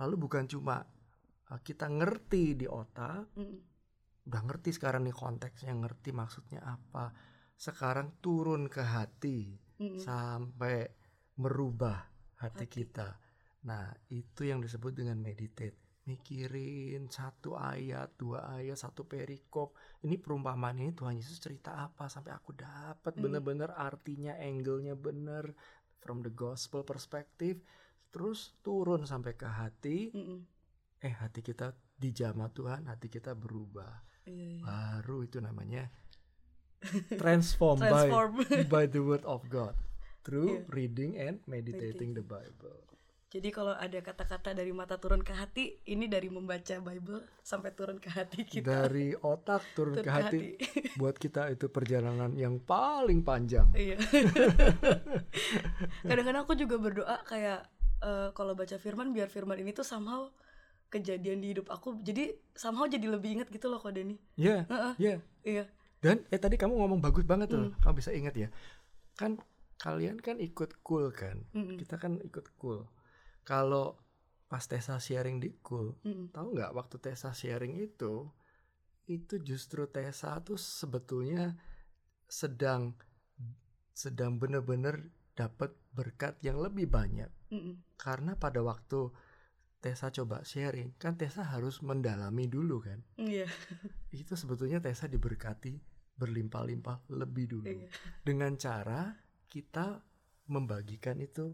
Lalu 0.00 0.14
bukan 0.16 0.48
cuma 0.48 0.80
uh, 1.52 1.60
kita 1.60 1.92
ngerti 1.92 2.56
di 2.56 2.66
otak, 2.66 3.28
Mm. 3.36 3.71
Udah 4.22 4.42
ngerti 4.46 4.70
sekarang 4.74 5.02
nih 5.04 5.16
konteksnya, 5.16 5.74
ngerti 5.74 6.10
maksudnya 6.14 6.62
apa. 6.62 7.10
Sekarang 7.54 8.18
turun 8.18 8.66
ke 8.66 8.82
hati 8.82 9.58
Mm. 9.82 9.98
sampai 9.98 10.86
merubah 11.38 12.06
hati 12.38 12.66
Hati. 12.66 12.74
kita. 12.82 13.08
Nah, 13.66 13.90
itu 14.10 14.46
yang 14.46 14.62
disebut 14.62 14.94
dengan 14.94 15.18
meditate. 15.18 15.78
Mikirin 16.02 17.06
satu 17.06 17.54
ayat, 17.54 18.14
dua 18.18 18.58
ayat, 18.58 18.74
satu 18.74 19.06
perikop. 19.06 19.74
Ini 20.02 20.18
perumpamaan 20.18 20.78
ini 20.78 20.90
Tuhan 20.90 21.14
Yesus 21.14 21.38
cerita 21.38 21.78
apa 21.78 22.10
sampai 22.10 22.34
aku 22.34 22.54
dapat 22.54 23.14
Hmm. 23.14 23.22
bener-bener 23.22 23.70
artinya, 23.70 24.34
angle-nya 24.34 24.94
bener 24.94 25.54
from 25.98 26.22
the 26.22 26.30
gospel 26.30 26.82
perspektif. 26.82 27.62
Terus 28.10 28.58
turun 28.62 29.06
sampai 29.06 29.34
ke 29.34 29.46
hati. 29.46 30.10
Mm-mm. 30.10 30.38
Eh, 31.00 31.14
hati 31.14 31.42
kita 31.42 31.70
dijamah 31.96 32.50
Tuhan, 32.50 32.86
hati 32.86 33.06
kita 33.06 33.34
berubah. 33.34 34.02
Iya, 34.26 34.46
iya. 34.58 34.62
Baru 34.62 35.26
itu 35.26 35.42
namanya 35.42 35.90
transform, 37.14 37.78
by 37.78 37.88
Transform. 38.10 38.32
by 38.74 38.84
the 38.90 39.02
word 39.02 39.22
of 39.22 39.46
God 39.46 39.74
through 40.22 40.62
Iya. 40.62 40.70
reading 40.70 41.12
and 41.18 41.36
meditating 41.46 42.14
the 42.14 42.22
Bible. 42.22 42.78
Jadi 43.32 43.48
kalau 43.48 43.72
ada 43.72 43.96
kata-kata 43.96 44.52
dari 44.52 44.76
mata 44.76 45.00
turun 45.00 45.24
ke 45.24 45.32
hati, 45.32 45.80
ini 45.88 46.04
dari 46.04 46.28
membaca 46.28 46.76
Bible 46.84 47.24
sampai 47.40 47.72
turun 47.72 47.96
ke 47.96 48.12
hati 48.12 48.44
kita. 48.44 48.84
Dari 48.84 49.16
otak 49.16 49.64
turun 49.72 49.96
Turun 49.96 50.04
ke 50.04 50.10
hati. 50.12 50.40
Buat 51.00 51.16
kita 51.16 51.48
itu 51.48 51.72
perjalanan 51.72 52.36
yang 52.36 52.60
paling 52.60 53.24
panjang. 53.24 53.72
Iya. 53.72 53.96
Kadang-kadang 56.08 56.44
aku 56.44 56.54
juga 56.60 56.76
berdoa 56.76 57.16
kayak 57.24 57.64
eh, 58.04 58.28
kalau 58.36 58.52
baca 58.52 58.76
firman 58.76 59.16
biar 59.16 59.32
firman 59.32 59.56
ini 59.64 59.72
tuh 59.72 59.86
somehow 59.86 60.28
kejadian 60.92 61.40
di 61.40 61.56
hidup 61.56 61.72
aku. 61.72 61.96
Jadi 62.04 62.36
somehow 62.52 62.84
jadi 62.84 63.08
lebih 63.08 63.40
ingat 63.40 63.48
gitu 63.48 63.72
loh 63.72 63.80
kok 63.80 63.96
Denny. 63.96 64.20
Ya, 64.36 64.68
Heeh. 64.68 64.94
ya. 65.00 65.16
Iya. 65.40 65.64
Dan 66.04 66.28
eh 66.28 66.36
tadi 66.36 66.60
kamu 66.60 66.76
ngomong 66.76 67.00
bagus 67.00 67.24
banget 67.24 67.48
tuh. 67.48 67.72
Hmm. 67.72 67.80
Kamu 67.80 67.94
bisa 67.96 68.12
ingat 68.12 68.36
ya. 68.36 68.48
Kan 69.16 69.40
kalian 69.80 70.20
kan 70.20 70.36
ikut 70.36 70.84
cool 70.84 71.08
kan? 71.10 71.48
Mm-mm. 71.56 71.80
Kita 71.80 71.96
kan 71.96 72.20
ikut 72.20 72.52
cool. 72.60 72.84
Kalau 73.42 73.96
pas 74.46 74.62
Tessa 74.68 75.00
sharing 75.00 75.40
di 75.40 75.56
cool, 75.64 75.96
Mm-mm. 76.04 76.28
tahu 76.30 76.52
nggak 76.52 76.76
waktu 76.76 77.00
Tessa 77.00 77.32
sharing 77.32 77.80
itu 77.80 78.28
itu 79.10 79.34
justru 79.42 79.90
Tessa 79.90 80.38
tuh 80.44 80.60
sebetulnya 80.60 81.58
sedang 82.30 82.94
sedang 83.92 84.38
bener-bener 84.38 85.10
dapat 85.34 85.74
berkat 85.92 86.38
yang 86.44 86.60
lebih 86.60 86.88
banyak 86.88 87.28
Mm-mm. 87.50 87.82
karena 87.98 88.38
pada 88.38 88.62
waktu 88.62 89.12
Tessa 89.82 90.08
coba 90.08 90.40
sharing 90.42 90.94
kan 90.94 91.18
Tessa 91.18 91.42
harus 91.44 91.82
mendalami 91.82 92.46
dulu 92.46 92.78
kan 92.78 93.02
Iya. 93.18 93.50
itu 94.14 94.32
sebetulnya 94.32 94.78
Tessa 94.78 95.04
diberkati 95.04 95.74
berlimpah-limpah 96.14 97.10
lebih 97.10 97.50
dulu 97.50 97.66
Iya. 97.66 97.90
dengan 98.22 98.54
cara 98.54 99.10
kita 99.44 99.98
membagikan 100.46 101.18
itu 101.18 101.50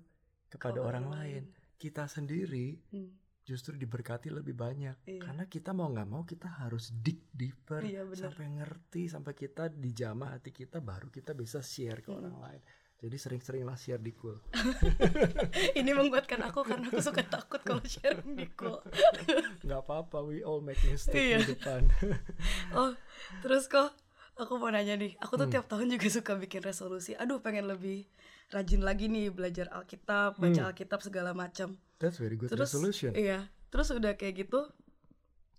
kepada 0.46 0.76
Ke 0.76 0.84
orang 0.84 1.06
lain 1.08 1.42
kita 1.74 2.04
sendiri 2.04 2.76
Mm. 2.90 3.10
justru 3.42 3.72
diberkati 3.74 4.28
lebih 4.28 4.52
banyak 4.52 5.08
Iya. 5.08 5.20
karena 5.20 5.44
kita 5.44 5.72
mau 5.72 5.88
nggak 5.88 6.04
mau 6.06 6.22
kita 6.22 6.60
harus 6.60 6.92
dig 6.92 7.24
deeper 7.32 7.80
Iya, 7.80 8.04
benar. 8.04 8.28
sampai 8.28 8.46
ngerti 8.50 9.02
sampai 9.06 9.32
kita 9.32 9.72
dijamah 9.72 10.36
hati 10.36 10.52
kita 10.52 10.78
baru 10.78 11.08
kita 11.08 11.32
bisa 11.32 11.58
share 11.58 12.00
ke 12.00 12.12
Hmm. 12.12 12.20
orang 12.20 12.36
lain 12.38 12.62
jadi 12.98 13.14
sering-seringlah 13.14 13.74
share 13.74 13.98
di 13.98 14.10
cool 14.12 14.38
ini 15.78 15.90
menguatkan 15.92 16.42
aku 16.42 16.62
karena 16.62 16.86
aku 16.86 16.98
suka 17.00 17.22
takut 17.22 17.62
kalau 17.62 17.80
sharing 17.80 18.34
di 18.34 18.50
call. 18.50 18.82
nggak 19.64 19.80
apa-apa 19.80 20.18
we 20.20 20.42
all 20.42 20.58
make 20.58 20.78
mistake 20.82 21.14
Iya. 21.14 21.38
di 21.40 21.54
depan 21.54 21.86
Oh, 22.74 22.94
terus 23.40 23.66
kok 23.66 23.94
aku 24.34 24.54
mau 24.56 24.68
nanya 24.68 24.94
nih. 24.94 25.18
Aku 25.18 25.34
tuh 25.34 25.46
Hmm. 25.46 25.52
tiap 25.52 25.66
tahun 25.66 25.90
juga 25.90 26.06
suka 26.08 26.34
bikin 26.36 26.62
resolusi. 26.62 27.10
Aduh, 27.12 27.38
pengen 27.38 27.66
lebih 27.66 28.06
rajin 28.48 28.80
lagi 28.80 29.06
nih 29.06 29.28
belajar 29.28 29.66
Alkitab, 29.68 30.34
baca 30.36 30.46
Hmm. 30.56 30.68
Alkitab 30.68 31.00
segala 31.00 31.30
macam. 31.32 31.74
that's 31.98 32.16
very 32.16 32.34
good 32.34 32.46
Terus 32.46 32.70
resolution 32.70 33.10
iya, 33.10 33.50
terus 33.68 33.90
udah 33.90 34.14
kayak 34.14 34.44
gitu 34.44 34.70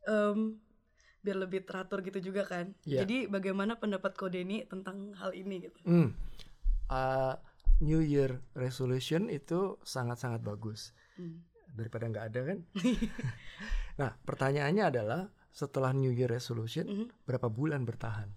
em, 0.05 0.55
biar 1.19 1.35
lebih 1.37 1.63
teratur 1.63 1.99
gitu 1.99 2.19
juga 2.21 2.43
kan. 2.43 2.71
Iya. 2.83 3.03
Jadi 3.03 3.27
bagaimana 3.27 3.75
pendapat 3.75 4.15
Kodeni 4.15 4.63
tentang 4.63 5.11
hal 5.15 5.31
ini 5.31 5.59
gitu? 5.61 5.79
Hmm. 5.83 6.15
Uh, 6.89 7.37
New 7.79 8.01
Year 8.01 8.41
resolution 8.53 9.29
itu 9.29 9.77
sangat-sangat 9.81 10.41
bagus 10.41 10.91
Hmm. 11.15 11.43
daripada 11.69 12.07
nggak 12.07 12.25
ada 12.27 12.41
kan 12.49 12.57
nah 14.01 14.15
pertanyaannya 14.23 14.83
adalah 14.87 15.21
setelah 15.49 15.91
New 15.91 16.09
Year 16.09 16.27
resolution 16.27 16.85
Mhm. 16.87 17.05
berapa 17.23 17.47
bulan 17.47 17.85
bertahan 17.85 18.29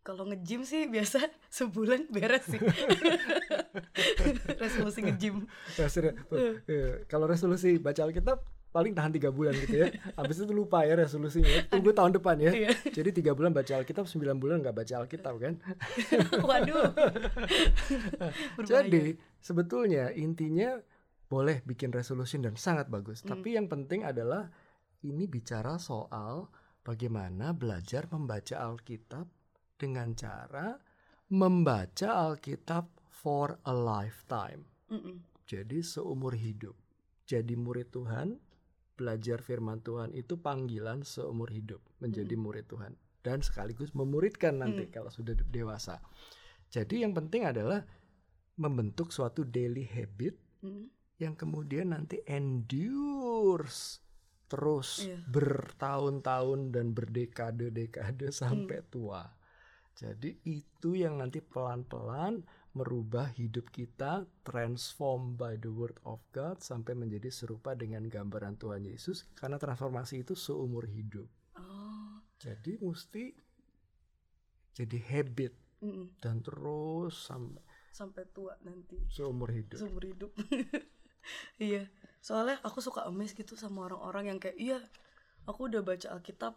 Kalau 0.00 0.22
nge-gym 0.22 0.62
sih 0.62 0.86
biasa 0.86 1.18
sebulan 1.58 2.06
beres 2.14 2.46
sih. 2.46 2.62
Resolusi 4.54 5.02
nge-gym. 5.02 5.50
Ya, 5.74 5.90
serius. 5.90 6.14
Eh, 6.70 7.02
kalau 7.10 7.26
resolusi 7.26 7.82
baca 7.82 8.06
Alkitab 8.06 8.38
paling 8.76 8.92
tahan 8.92 9.12
tiga 9.16 9.32
bulan 9.32 9.56
gitu 9.56 9.80
ya. 9.80 9.88
Habis 10.20 10.44
itu 10.44 10.52
lupa 10.52 10.84
ya 10.84 11.00
resolusinya. 11.00 11.72
Tunggu 11.72 11.96
tahun 11.96 12.20
depan 12.20 12.36
ya. 12.36 12.52
Iya. 12.52 12.70
Jadi 12.92 13.24
tiga 13.24 13.32
bulan 13.32 13.56
baca 13.56 13.72
Alkitab, 13.80 14.04
sembilan 14.04 14.36
bulan 14.36 14.60
nggak 14.60 14.76
baca 14.76 14.94
Alkitab 15.00 15.34
kan. 15.40 15.54
Waduh. 16.48 16.92
Jadi 18.70 19.16
sebetulnya 19.40 20.12
intinya 20.12 20.76
boleh 21.32 21.64
bikin 21.64 21.88
resolution 21.88 22.44
dan 22.44 22.60
sangat 22.60 22.92
bagus. 22.92 23.24
Hmm. 23.24 23.32
Tapi 23.32 23.56
yang 23.56 23.72
penting 23.72 24.04
adalah 24.04 24.52
ini 25.08 25.24
bicara 25.24 25.80
soal 25.80 26.52
bagaimana 26.84 27.56
belajar 27.56 28.04
membaca 28.12 28.60
Alkitab 28.60 29.24
dengan 29.80 30.12
cara 30.12 30.76
membaca 31.32 32.28
Alkitab 32.28 32.92
for 33.08 33.58
a 33.64 33.74
lifetime. 33.74 34.68
Mm-mm. 34.92 35.24
Jadi 35.46 35.82
seumur 35.82 36.38
hidup. 36.38 36.78
Jadi 37.26 37.58
murid 37.58 37.90
Tuhan, 37.90 38.38
belajar 38.96 39.38
firman 39.38 39.78
Tuhan 39.78 40.10
itu 40.10 40.40
panggilan 40.40 41.04
seumur 41.04 41.52
hidup 41.52 41.84
menjadi 42.00 42.32
Mm. 42.32 42.42
murid 42.42 42.64
Tuhan 42.66 42.92
dan 43.20 43.44
sekaligus 43.44 43.92
memuridkan 43.92 44.56
nanti 44.56 44.88
Mm. 44.88 44.92
kalau 44.92 45.12
sudah 45.12 45.36
dewasa. 45.46 46.00
Jadi 46.66 47.04
yang 47.04 47.12
penting 47.12 47.44
adalah 47.44 47.84
membentuk 48.56 49.12
suatu 49.12 49.44
daily 49.44 49.84
habit 49.84 50.34
Mm. 50.64 50.88
yang 51.18 51.34
kemudian 51.36 51.92
nanti 51.92 52.24
endures 52.26 54.00
terus 54.46 55.02
Iya. 55.02 55.18
bertahun-tahun 55.26 56.70
dan 56.70 56.94
berdekade-dekade 56.94 58.30
sampai 58.32 58.80
tua. 58.86 59.26
Jadi 59.96 60.38
itu 60.44 60.92
yang 60.92 61.18
nanti 61.18 61.40
pelan-pelan 61.40 62.44
merubah 62.78 63.26
hidup 63.40 63.66
kita 63.78 64.12
transform 64.48 65.22
by 65.40 65.54
the 65.64 65.70
word 65.80 65.96
of 66.12 66.20
God 66.36 66.56
sampai 66.70 66.92
menjadi 67.02 67.28
serupa 67.38 67.70
dengan 67.82 68.02
gambaran 68.14 68.54
Tuhan 68.62 68.82
Yesus 68.92 69.18
karena 69.40 69.56
transformasi 69.64 70.14
itu 70.24 70.34
seumur 70.46 70.84
hidup. 70.96 71.28
Oh. 71.56 72.22
Jadi 72.44 72.72
mesti 72.86 73.24
jadi 74.78 74.98
habit 75.10 75.52
Mm-mm. 75.82 76.06
dan 76.22 76.36
terus 76.46 77.14
sampai 77.28 77.62
Sampai 77.90 78.24
tua 78.34 78.54
nanti. 78.62 78.98
seumur 79.08 79.50
hidup. 79.50 79.80
seumur 79.80 80.04
hidup 80.04 80.30
iya 81.68 81.88
soalnya 82.22 82.58
aku 82.66 82.78
suka 82.82 83.06
amazed 83.08 83.36
gitu 83.38 83.54
sama 83.58 83.86
orang-orang 83.90 84.24
yang 84.34 84.38
kayak 84.42 84.58
iya 84.58 84.78
aku 85.48 85.68
udah 85.70 85.82
baca 85.82 86.08
Alkitab 86.16 86.54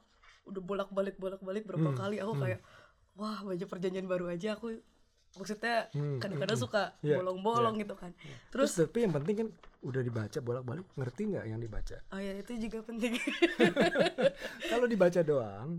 udah 0.50 0.62
bolak-balik 0.64 1.16
bolak-balik 1.22 1.64
berapa 1.70 1.90
Hmm, 1.90 1.98
kali 1.98 2.18
aku 2.24 2.34
hmm. 2.34 2.44
kayak 2.44 2.60
wah 3.20 3.40
baca 3.46 3.66
perjanjian 3.70 4.08
baru 4.10 4.32
aja 4.34 4.58
aku 4.58 4.80
maksudnya 5.36 5.92
Hmm, 5.92 6.18
kadang-kadang 6.18 6.58
hmm, 6.58 6.66
suka 6.66 6.84
Iya, 7.00 7.16
bolong-bolong 7.16 7.76
gitu 7.78 7.94
kan 7.94 8.12
Terus 8.50 8.72
terus 8.72 8.72
tapi 8.82 8.98
yang 9.04 9.14
penting 9.14 9.36
kan 9.38 9.48
udah 9.80 10.02
dibaca 10.02 10.40
bolak-balik 10.40 10.88
ngerti 10.94 11.22
nggak 11.28 11.46
yang 11.46 11.60
dibaca? 11.60 11.98
oh 12.10 12.20
ya 12.20 12.34
itu 12.36 12.52
juga 12.58 12.80
penting 12.82 13.14
Kalau 14.72 14.86
dibaca 14.86 15.22
doang, 15.22 15.70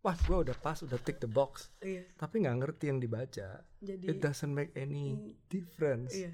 wah 0.00 0.16
gue 0.16 0.36
udah 0.40 0.56
pas 0.56 0.78
udah 0.78 0.96
tick 0.98 1.18
the 1.18 1.28
box, 1.28 1.68
iya 1.80 2.06
tapi 2.14 2.40
nggak 2.40 2.56
ngerti 2.58 2.84
yang 2.86 2.98
dibaca. 2.98 3.48
jadi 3.78 4.04
It 4.06 4.18
doesn't 4.18 4.50
make 4.50 4.72
any 4.74 5.14
Hmm. 5.14 5.34
difference. 5.46 6.14
iya 6.14 6.32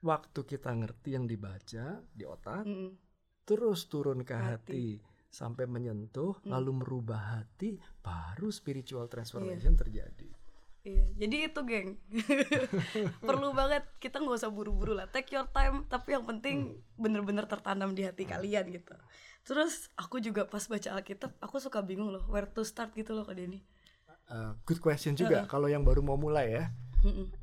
Waktu 0.00 0.44
kita 0.44 0.68
ngerti 0.70 1.16
yang 1.16 1.24
dibaca 1.24 2.04
di 2.04 2.24
otak, 2.24 2.68
Mm-mm. 2.68 2.92
terus 3.42 3.88
turun 3.88 4.20
ke 4.20 4.36
Hati. 4.36 4.44
hati, 4.44 4.86
sampai 5.26 5.64
menyentuh, 5.64 6.36
Hmm. 6.40 6.52
lalu 6.52 6.70
merubah 6.76 7.40
hati, 7.40 7.74
baru 8.00 8.50
spiritual 8.50 9.08
transformation 9.08 9.72
terjadi. 9.74 10.28
Iya, 10.84 11.04
jadi 11.16 11.36
itu 11.48 11.60
geng 11.64 11.96
Perlu 13.28 13.56
banget 13.56 13.88
kita 14.04 14.20
nggak 14.20 14.36
usah 14.36 14.52
buru-buru 14.52 14.92
lah 14.92 15.08
Take 15.08 15.32
your 15.32 15.48
time 15.48 15.88
Tapi 15.88 16.12
yang 16.12 16.28
penting 16.28 16.76
bener-bener 17.00 17.48
tertanam 17.48 17.96
di 17.96 18.04
hati 18.04 18.28
kalian 18.28 18.68
gitu 18.68 18.92
Terus 19.48 19.88
aku 19.96 20.20
juga 20.20 20.44
pas 20.44 20.60
baca 20.60 20.92
Alkitab 20.92 21.40
Aku 21.40 21.56
suka 21.56 21.80
bingung 21.80 22.12
loh 22.12 22.28
Where 22.28 22.52
to 22.52 22.68
start 22.68 22.92
gitu 22.92 23.16
loh 23.16 23.24
Kak 23.24 23.40
Denny 23.40 23.64
Uh, 24.24 24.56
good 24.64 24.80
question 24.80 25.12
juga. 25.12 25.44
Kalau 25.44 25.68
yang 25.68 25.84
baru 25.84 26.00
mau 26.00 26.16
mulai 26.16 26.56
ya, 26.56 26.64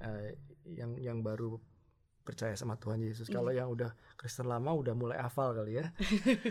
uh, 0.01 0.27
yang 0.65 0.97
yang 0.97 1.21
baru 1.21 1.61
percaya 2.25 2.57
sama 2.57 2.77
Tuhan 2.81 3.01
Yesus. 3.05 3.29
Kalau 3.29 3.53
yang 3.53 3.69
udah 3.69 3.93
Kristen 4.17 4.49
lama 4.49 4.73
udah 4.73 4.93
mulai 4.97 5.21
hafal 5.21 5.53
kali 5.53 5.77
ya. 5.77 5.93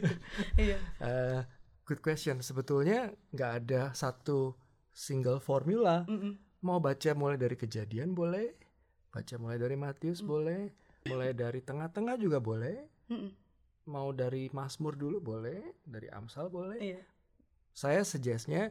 Iya 0.60 0.78
Uh, 1.02 1.40
good 1.82 1.98
question. 1.98 2.38
Sebetulnya 2.46 3.10
nggak 3.34 3.52
ada 3.64 3.90
satu 3.90 4.54
single 4.94 5.42
formula. 5.42 6.06
Mm-mm. 6.06 6.49
Mau 6.60 6.76
baca 6.76 7.10
mulai 7.16 7.40
dari 7.40 7.56
kejadian 7.56 8.12
boleh, 8.12 8.52
baca 9.08 9.34
mulai 9.40 9.56
dari 9.56 9.76
Matius 9.76 10.20
boleh, 10.20 10.68
mulai 11.08 11.32
dari 11.32 11.64
tengah-tengah 11.64 12.20
juga 12.20 12.36
boleh, 12.36 12.84
Mm-mm. 13.08 13.32
mau 13.88 14.12
dari 14.12 14.52
Mazmur 14.52 14.92
dulu 14.92 15.24
boleh, 15.24 15.80
dari 15.82 16.12
Amsal 16.12 16.52
boleh. 16.52 16.76
Iya 16.78 17.00
Saya 17.72 18.04
suggestnya 18.04 18.68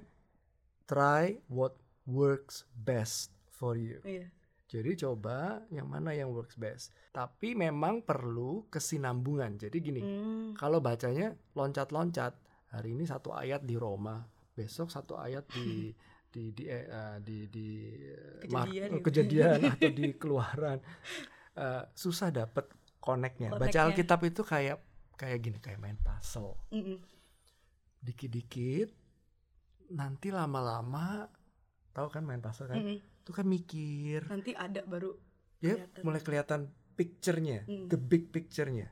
try 0.86 1.42
what 1.50 1.74
works 2.06 2.70
best 2.78 3.34
for 3.50 3.74
you. 3.74 3.98
Iya 4.06 4.30
Jadi 4.70 5.02
coba 5.02 5.66
yang 5.74 5.90
mana 5.90 6.14
yang 6.14 6.30
works 6.30 6.54
best. 6.54 6.94
Tapi 7.10 7.58
memang 7.58 8.06
perlu 8.06 8.70
kesinambungan. 8.70 9.58
Jadi 9.58 9.78
gini, 9.82 10.02
Hmm. 10.06 10.54
kalau 10.54 10.78
bacanya 10.78 11.34
loncat-loncat, 11.58 12.38
hari 12.70 12.94
ini 12.94 13.02
satu 13.02 13.34
ayat 13.34 13.66
di 13.66 13.74
Roma, 13.74 14.22
besok 14.54 14.94
satu 14.94 15.18
ayat 15.18 15.50
di 15.50 15.90
di 16.30 16.54
di 16.54 16.64
eh, 16.66 16.86
eh, 16.86 17.16
di, 17.20 17.38
di 17.48 17.68
eh, 18.06 18.46
Kejadian 18.46 18.90
gitu. 18.92 19.04
kejadian 19.04 19.60
atau 19.72 19.90
di 19.90 20.06
keluaran 20.14 20.80
Eh, 21.52 21.84
susah 21.92 22.32
dapet 22.32 22.72
connect-nya. 22.98 23.52
Baca. 23.52 23.80
Alkitab 23.84 24.24
itu 24.24 24.42
kayak 24.42 24.80
kayak 25.20 25.40
gini, 25.42 25.58
kayak 25.60 25.76
main 25.76 26.00
puzzle. 26.00 26.56
Mm-mm. 26.72 26.96
Dikit-dikit 28.00 28.90
nanti 29.90 30.30
lama-lama 30.30 31.28
tahu 31.92 32.08
kan 32.08 32.24
main 32.24 32.40
puzzle 32.40 32.70
kan? 32.70 32.80
Mm-mm. 32.80 32.98
Itu 33.20 33.32
kan 33.34 33.44
mikir, 33.44 34.24
Nanti 34.30 34.56
ada 34.56 34.80
baru 34.82 35.12
ya 35.60 35.76
kelihatan. 35.76 36.02
mulai 36.06 36.22
kelihatan 36.24 36.62
picture-nya, 36.96 37.68
Mm. 37.68 37.88
the 37.88 38.00
big 38.00 38.32
picture-nya. 38.32 38.88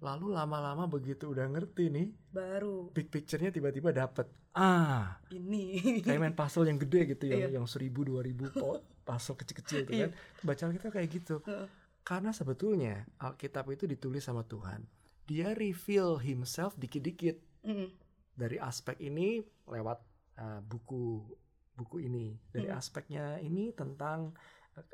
Lalu 0.00 0.32
lama-lama 0.32 0.84
begitu 0.84 1.28
udah 1.28 1.44
ngerti 1.46 1.88
nih, 1.88 2.08
Baru 2.32 2.88
big 2.90 3.08
picture-nya 3.08 3.48
tiba-tiba 3.48 3.92
dapet. 3.92 4.24
Ah, 4.50 5.20
ini 5.30 6.00
kayak 6.00 6.18
main 6.18 6.34
puzzle 6.34 6.66
yang 6.66 6.76
gede 6.76 7.14
gitu 7.14 7.24
yang 7.24 7.40
Iya. 7.46 7.60
yang 7.60 7.66
seribu 7.66 8.02
dua 8.02 8.20
ribu 8.20 8.48
puzzle 9.06 9.36
kecil-kecil 9.36 9.84
itu 9.84 9.92
Iya. 9.92 10.08
kan. 10.08 10.10
Baca 10.42 10.62
Alkitab 10.66 10.90
kayak 10.90 11.08
gitu. 11.12 11.36
Heeh. 11.44 11.68
Karena 12.00 12.32
sebetulnya 12.32 12.94
Alkitab 13.16 13.68
itu 13.68 13.84
ditulis 13.84 14.24
sama 14.24 14.42
Tuhan. 14.42 14.82
Dia 15.24 15.52
reveal 15.52 16.18
himself 16.18 16.74
dikit-dikit 16.74 17.36
Mm-mm. 17.62 17.92
dari 18.32 18.56
aspek 18.56 18.98
ini 18.98 19.38
lewat 19.68 19.98
uh, 20.36 20.58
buku 20.60 21.28
buku 21.72 21.96
ini 22.02 22.34
dari 22.50 22.66
Hmm. 22.66 22.76
aspeknya 22.76 23.38
ini 23.38 23.70
tentang 23.70 24.32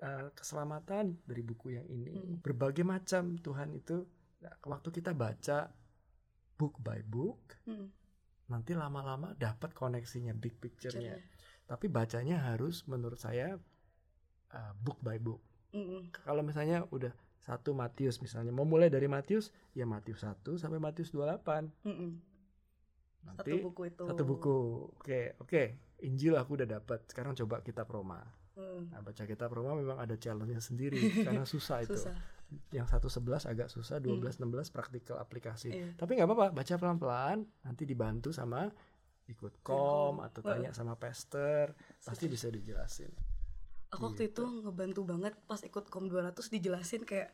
uh, 0.02 0.28
keselamatan 0.32 1.16
dari 1.22 1.40
buku 1.40 1.72
yang 1.72 1.86
ini 1.86 2.12
Hmm. 2.12 2.36
berbagai 2.38 2.82
macam 2.82 3.34
Tuhan 3.36 3.70
itu 3.72 4.04
waktu 4.64 4.88
kita 4.90 5.12
baca 5.12 5.70
book 6.56 6.80
by 6.80 7.00
book 7.04 7.56
Mm-mm. 7.68 7.88
nanti 8.48 8.72
lama-lama 8.72 9.34
dapat 9.36 9.74
koneksinya 9.74 10.32
big 10.32 10.56
picture-nya 10.56 11.18
Caranya. 11.18 11.66
tapi 11.66 11.86
bacanya 11.90 12.36
harus 12.48 12.86
menurut 12.86 13.18
saya 13.18 13.58
uh, 14.50 14.72
book 14.80 14.98
by 15.02 15.18
book 15.18 15.42
Mm-mm. 15.74 16.08
kalau 16.24 16.40
misalnya 16.40 16.86
udah 16.88 17.12
satu 17.36 17.76
Matius 17.76 18.18
misalnya 18.18 18.50
mau 18.50 18.66
mulai 18.66 18.90
dari 18.90 19.06
Matius 19.06 19.54
ya 19.70 19.86
Matius 19.86 20.24
1 20.24 20.42
sampai 20.56 20.80
Matius 20.80 21.12
28 21.12 21.86
Mm-mm. 21.86 22.10
nanti 23.26 23.50
Satu 23.52 23.66
buku 23.70 23.82
itu 23.90 24.02
satu 24.06 24.22
buku 24.24 24.56
oke 24.96 25.20
oke 25.42 25.62
Injil 26.04 26.36
aku 26.36 26.56
udah 26.60 26.68
dapat 26.68 27.04
sekarang 27.10 27.34
coba 27.34 27.62
kitab 27.62 27.86
Roma 27.90 28.22
Mm. 28.56 28.88
nah 28.88 29.04
baca 29.04 29.28
kitab 29.28 29.52
Roma 29.52 29.76
memang 29.76 30.00
ada 30.00 30.16
challenge-nya 30.16 30.64
sendiri 30.64 30.96
karena 31.20 31.44
susah 31.52 31.84
itu 31.84 31.92
Susah 31.92 32.16
yang 32.70 32.86
satu 32.86 33.10
sebelas 33.10 33.42
agak 33.44 33.66
susah 33.66 33.98
12 33.98 34.38
16 34.38 34.70
praktikal 34.70 35.18
aplikasi 35.18 35.74
Iya. 35.74 35.88
tapi 35.98 36.14
nggak 36.14 36.28
apa-apa 36.30 36.46
baca 36.54 36.74
pelan-pelan 36.78 37.38
nanti 37.62 37.82
dibantu 37.82 38.30
sama 38.30 38.70
ikut 39.26 39.58
kom 39.60 40.22
atau 40.22 40.38
tanya 40.40 40.70
sama 40.70 40.94
pastor 40.94 41.74
pasti 42.00 42.26
bisa 42.26 42.46
dijelasin 42.46 43.10
Aku 43.90 44.10
waktu 44.10 44.30
itu 44.30 44.42
ngebantu 44.62 45.06
banget 45.06 45.34
pas 45.46 45.62
ikut 45.62 45.86
kom 45.86 46.06
200 46.06 46.34
dijelasin 46.50 47.02
kayak 47.02 47.30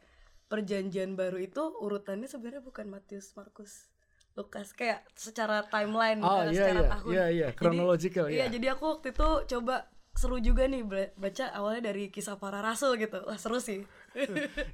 perjanjian 0.46 1.16
baru 1.16 1.40
itu 1.40 1.60
urutannya 1.80 2.28
sebenarnya 2.28 2.60
bukan 2.60 2.84
Matius, 2.92 3.32
Markus, 3.32 3.88
Lukas 4.36 4.76
kayak 4.76 5.00
secara 5.16 5.64
timeline 5.68 6.20
oh 6.20 6.44
eh, 6.44 6.52
iya 6.52 6.60
secara 6.60 6.80
iya 6.80 6.90
tahun. 6.92 7.10
iya 7.12 7.24
iya 7.28 7.48
Jadi, 7.48 7.56
chronological 7.56 8.26
Iya, 8.28 8.36
ya 8.36 8.46
jadi 8.52 8.66
aku 8.76 8.84
waktu 8.84 9.06
itu 9.12 9.28
coba 9.48 9.88
seru 10.12 10.36
juga 10.44 10.68
nih 10.68 10.84
baca 11.16 11.44
awalnya 11.56 11.88
dari 11.88 12.12
kisah 12.12 12.36
para 12.36 12.60
rasul 12.60 13.00
gitu. 13.00 13.16
Wah, 13.24 13.40
seru 13.40 13.56
sih. 13.56 13.80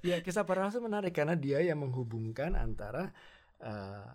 Ya 0.03 0.19
kisah 0.19 0.43
para 0.43 0.65
rasul 0.65 0.81
menarik 0.81 1.11
karena 1.11 1.35
dia 1.35 1.59
yang 1.61 1.79
menghubungkan 1.79 2.53
antara 2.53 3.11
uh, 3.59 4.09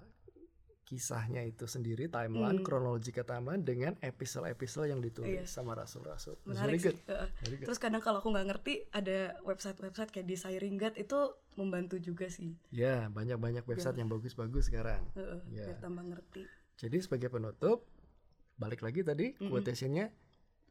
kisahnya 0.83 1.41
itu 1.41 1.63
sendiri 1.65 2.05
timeline 2.05 2.59
Hmm. 2.59 2.65
kronologika 2.65 3.23
timeline 3.23 3.63
dengan 3.63 3.95
episode-episode 3.99 4.85
yang 4.85 4.99
ditulis 4.99 5.41
Iya. 5.41 5.47
sama 5.47 5.73
rasul-rasul 5.73 6.35
Menarik 6.43 6.75
sih. 6.77 6.91
good 6.91 6.97
very 7.39 7.55
good 7.55 7.65
Terus 7.65 7.79
kadang 7.79 7.99
kalau 7.99 8.19
aku 8.19 8.29
nggak 8.29 8.47
ngerti 8.47 8.73
ada 8.91 9.39
website-website 9.41 10.11
kayak 10.11 10.27
Desiring 10.27 10.75
God 10.75 10.93
itu 10.95 11.19
membantu 11.53 11.97
juga 11.97 12.27
sih. 12.27 12.53
ya 12.69 13.07
banyak-banyak 13.07 13.63
website 13.63 13.95
yang 13.95 14.07
bagus-bagus 14.07 14.67
sekarang 14.67 15.07
Heeh, 15.13 15.39
Ya. 15.49 15.65
biar 15.65 15.77
tambah 15.79 16.03
ngerti. 16.03 16.43
jadi 16.75 16.97
sebagai 16.99 17.29
penutup 17.29 17.87
balik 18.53 18.83
lagi 18.83 19.01
tadi 19.01 19.33
quotationnya 19.39 20.11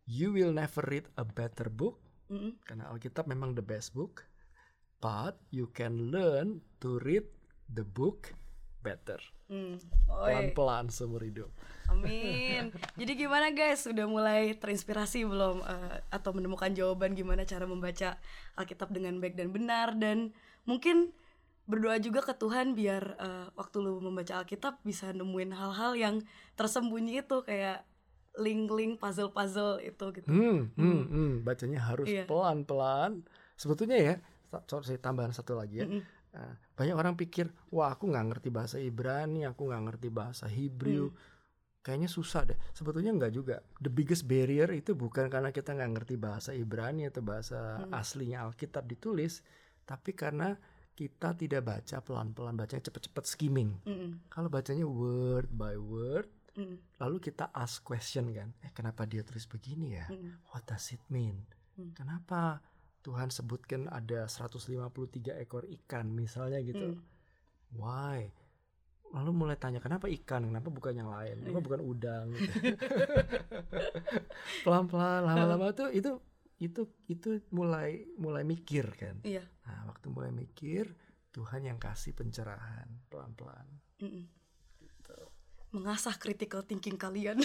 you 0.05 0.31
will 0.31 0.53
never 0.53 0.85
read 0.85 1.09
a 1.15 1.25
better 1.25 1.67
book 1.67 1.99
Mm-mm. 2.29 2.61
karena 2.63 2.87
Alkitab 2.89 3.25
memang 3.25 3.53
the 3.53 3.65
best 3.65 3.91
book 3.91 4.23
but 5.03 5.35
you 5.51 5.67
can 5.69 6.15
learn 6.15 6.63
to 6.79 7.03
read 7.03 7.27
the 7.67 7.83
book 7.83 8.31
better 8.81 9.19
Hmm. 9.53 9.77
Pelan-pelan 10.09 10.89
seumur 10.89 11.21
hidup 11.21 11.53
Amin. 11.93 12.73
Jadi 12.97 13.13
gimana 13.13 13.53
guys? 13.53 13.85
Sudah 13.85 14.09
mulai 14.09 14.57
terinspirasi 14.57 15.29
belum 15.29 15.61
eh, 15.61 16.01
atau 16.09 16.33
menemukan 16.33 16.73
jawaban 16.73 17.13
gimana 17.13 17.45
cara 17.45 17.69
membaca 17.69 18.17
Alkitab 18.57 18.89
dengan 18.97 19.21
baik 19.21 19.37
dan 19.37 19.53
benar 19.53 19.93
dan 20.01 20.33
mungkin 20.65 21.13
berdoa 21.69 22.01
juga 22.01 22.25
ke 22.25 22.33
Tuhan 22.33 22.73
biar 22.73 23.03
eh, 23.21 23.47
waktu 23.53 23.77
lu 23.85 24.01
membaca 24.01 24.41
Alkitab 24.41 24.81
bisa 24.89 25.13
nemuin 25.13 25.53
hal-hal 25.53 25.93
yang 26.01 26.15
tersembunyi 26.57 27.21
itu 27.21 27.45
kayak 27.45 27.85
link-link 28.41 28.97
puzzle-puzzle 28.97 29.85
itu 29.85 30.05
gitu. 30.17 30.29
Hmm, 30.33 30.73
hmm, 30.73 31.03
hmm. 31.13 31.33
bacanya 31.45 31.93
harus 31.93 32.09
Iya. 32.09 32.25
pelan-pelan. 32.25 33.29
Sebetulnya 33.61 33.99
ya, 34.01 34.15
sa- 34.53 34.65
so- 34.69 34.85
saya 34.85 35.01
tambahan 35.01 35.33
satu 35.33 35.57
lagi 35.57 35.81
ya. 35.81 35.89
Nah, 36.33 36.53
banyak 36.77 36.93
orang 36.93 37.17
pikir, 37.17 37.49
wah 37.73 37.93
aku 37.93 38.09
nggak 38.09 38.27
ngerti 38.29 38.49
bahasa 38.49 38.77
Ibrani, 38.77 39.49
aku 39.49 39.69
nggak 39.69 39.83
ngerti 39.89 40.09
bahasa 40.09 40.45
Hebrew, 40.45 41.09
Hmm. 41.09 41.17
kayaknya 41.81 42.09
susah 42.09 42.45
deh. 42.45 42.59
Sebetulnya 42.73 43.13
nggak 43.13 43.33
juga. 43.33 43.61
The 43.81 43.89
biggest 43.89 44.25
barrier 44.25 44.69
itu 44.73 44.93
bukan 44.93 45.29
karena 45.29 45.49
kita 45.49 45.73
nggak 45.73 45.93
ngerti 45.97 46.15
bahasa 46.17 46.53
Ibrani 46.53 47.09
atau 47.09 47.21
bahasa 47.21 47.81
Hmm. 47.81 47.93
aslinya 47.93 48.45
Alkitab 48.45 48.85
ditulis, 48.85 49.41
tapi 49.85 50.13
karena 50.13 50.57
kita 50.93 51.33
tidak 51.33 51.65
baca 51.65 52.05
pelan-pelan, 52.05 52.53
bacanya 52.53 52.85
cepet-cepet 52.85 53.25
skimming. 53.25 53.81
Mm-mm. 53.89 54.29
Kalau 54.29 54.53
bacanya 54.53 54.85
word 54.85 55.49
by 55.49 55.73
word, 55.77 56.29
Mm-mm. 56.53 56.77
lalu 57.01 57.17
kita 57.19 57.49
ask 57.51 57.81
question 57.81 58.29
kan, 58.29 58.53
eh 58.61 58.69
kenapa 58.71 59.09
dia 59.09 59.25
tulis 59.25 59.49
begini 59.49 59.97
ya? 59.97 60.05
Mm-mm. 60.13 60.45
What 60.53 60.69
does 60.69 60.93
it 60.93 61.01
mean? 61.09 61.49
Hmm. 61.73 61.97
Kenapa 61.97 62.61
Tuhan 63.03 63.29
sebutkan 63.29 63.91
ada 63.91 64.31
153 64.31 64.79
ekor 65.43 65.67
ikan 65.83 66.07
misalnya 66.15 66.63
gitu? 66.63 66.95
Mm. 66.95 66.99
Why? 67.75 68.31
Lalu 69.13 69.31
mulai 69.35 69.57
tanya 69.59 69.83
kenapa 69.83 70.07
ikan? 70.09 70.49
Kenapa 70.49 70.73
bukan 70.73 70.95
yang 70.97 71.11
lain? 71.11 71.45
Kenapa 71.45 71.61
Iya. 71.61 71.67
bukan 71.67 71.81
udang? 71.85 72.25
Gitu. 72.33 72.49
Pelan-pelan, 74.65 75.21
lama-lama 75.27 75.75
tuh 75.75 75.91
itu 75.93 76.17
itu 76.63 76.87
itu 77.11 77.43
mulai 77.51 78.07
mulai 78.17 78.47
mikir 78.47 78.87
kan. 78.95 79.19
Iya. 79.27 79.43
Nah, 79.67 79.91
waktu 79.91 80.07
mulai 80.09 80.31
mikir, 80.31 80.95
Tuhan 81.35 81.67
yang 81.67 81.83
kasih 81.83 82.15
pencerahan 82.15 82.87
pelan-pelan. 83.11 83.67
Mm-mm. 83.99 84.25
Mengasah 85.73 86.15
critical 86.21 86.61
thinking 86.63 87.01
kalian. 87.01 87.41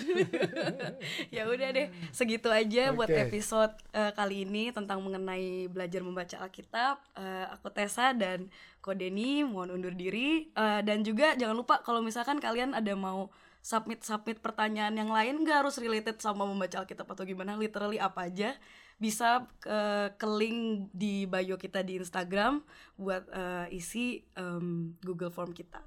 ya 1.36 1.48
udah 1.48 1.70
deh, 1.72 1.88
segitu 2.12 2.52
aja 2.52 2.92
buat 2.92 3.08
Oke. 3.08 3.32
episode 3.32 3.72
eh, 3.96 4.12
kali 4.12 4.44
ini 4.44 4.76
tentang 4.76 5.00
mengenai 5.00 5.72
belajar 5.72 6.04
membaca 6.04 6.36
Alkitab. 6.44 7.00
Eh, 7.16 7.46
aku 7.56 7.72
Tessa 7.72 8.12
dan 8.12 8.52
Kodeni 8.84 9.48
mohon 9.48 9.80
undur 9.80 9.96
diri 9.96 10.52
Eh, 10.58 10.82
dan 10.84 11.06
juga 11.08 11.38
jangan 11.40 11.56
lupa 11.56 11.80
kalau 11.82 12.04
misalkan 12.04 12.42
kalian 12.42 12.76
ada 12.76 12.94
mau 12.98 13.32
submit 13.64 14.04
submit 14.04 14.40
pertanyaan 14.44 14.96
yang 14.96 15.12
lain 15.12 15.44
nggak 15.44 15.64
harus 15.66 15.80
related 15.80 16.20
sama 16.20 16.44
membaca 16.44 16.84
Alkitab 16.84 17.08
atau 17.08 17.24
gimana, 17.24 17.56
literally 17.56 18.02
apa 18.02 18.28
aja 18.28 18.56
bisa 18.98 19.46
ke, 19.62 20.10
ke 20.18 20.26
link 20.26 20.90
di 20.90 21.30
bio 21.30 21.54
kita 21.54 21.86
di 21.86 22.02
Instagram 22.02 22.66
buat 22.98 23.30
uh, 23.30 23.70
isi 23.70 24.26
um, 24.34 24.98
Google 25.06 25.30
Form 25.30 25.54
kita. 25.54 25.86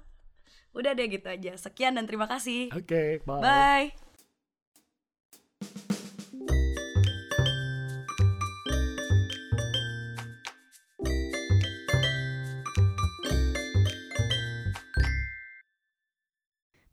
Udah 0.71 0.95
deh 0.95 1.07
gitu 1.11 1.27
aja. 1.27 1.53
Sekian 1.59 1.99
dan 1.99 2.07
terima 2.07 2.31
kasih. 2.31 2.71
Oke, 2.71 2.87
okay, 2.87 3.09
bye. 3.27 3.43
Bye. 3.43 4.11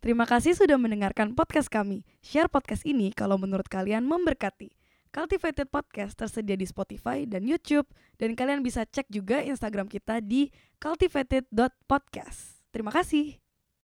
Terima 0.09 0.25
kasih 0.25 0.57
sudah 0.57 0.81
mendengarkan 0.81 1.37
podcast 1.37 1.69
kami. 1.69 2.01
Share 2.25 2.49
podcast 2.49 2.81
ini 2.89 3.13
kalau 3.13 3.37
menurut 3.37 3.69
kalian 3.69 4.09
memberkati. 4.09 4.73
Cultivated 5.13 5.69
Podcast 5.69 6.17
tersedia 6.17 6.57
di 6.57 6.65
Spotify 6.69 7.29
dan 7.29 7.45
YouTube 7.45 7.89
dan 8.17 8.33
kalian 8.33 8.65
bisa 8.65 8.89
cek 8.89 9.09
juga 9.13 9.45
Instagram 9.45 9.89
kita 9.89 10.25
di 10.25 10.49
cultivated.podcast. 10.81 12.65
Terima 12.73 12.93
kasih. 12.93 13.48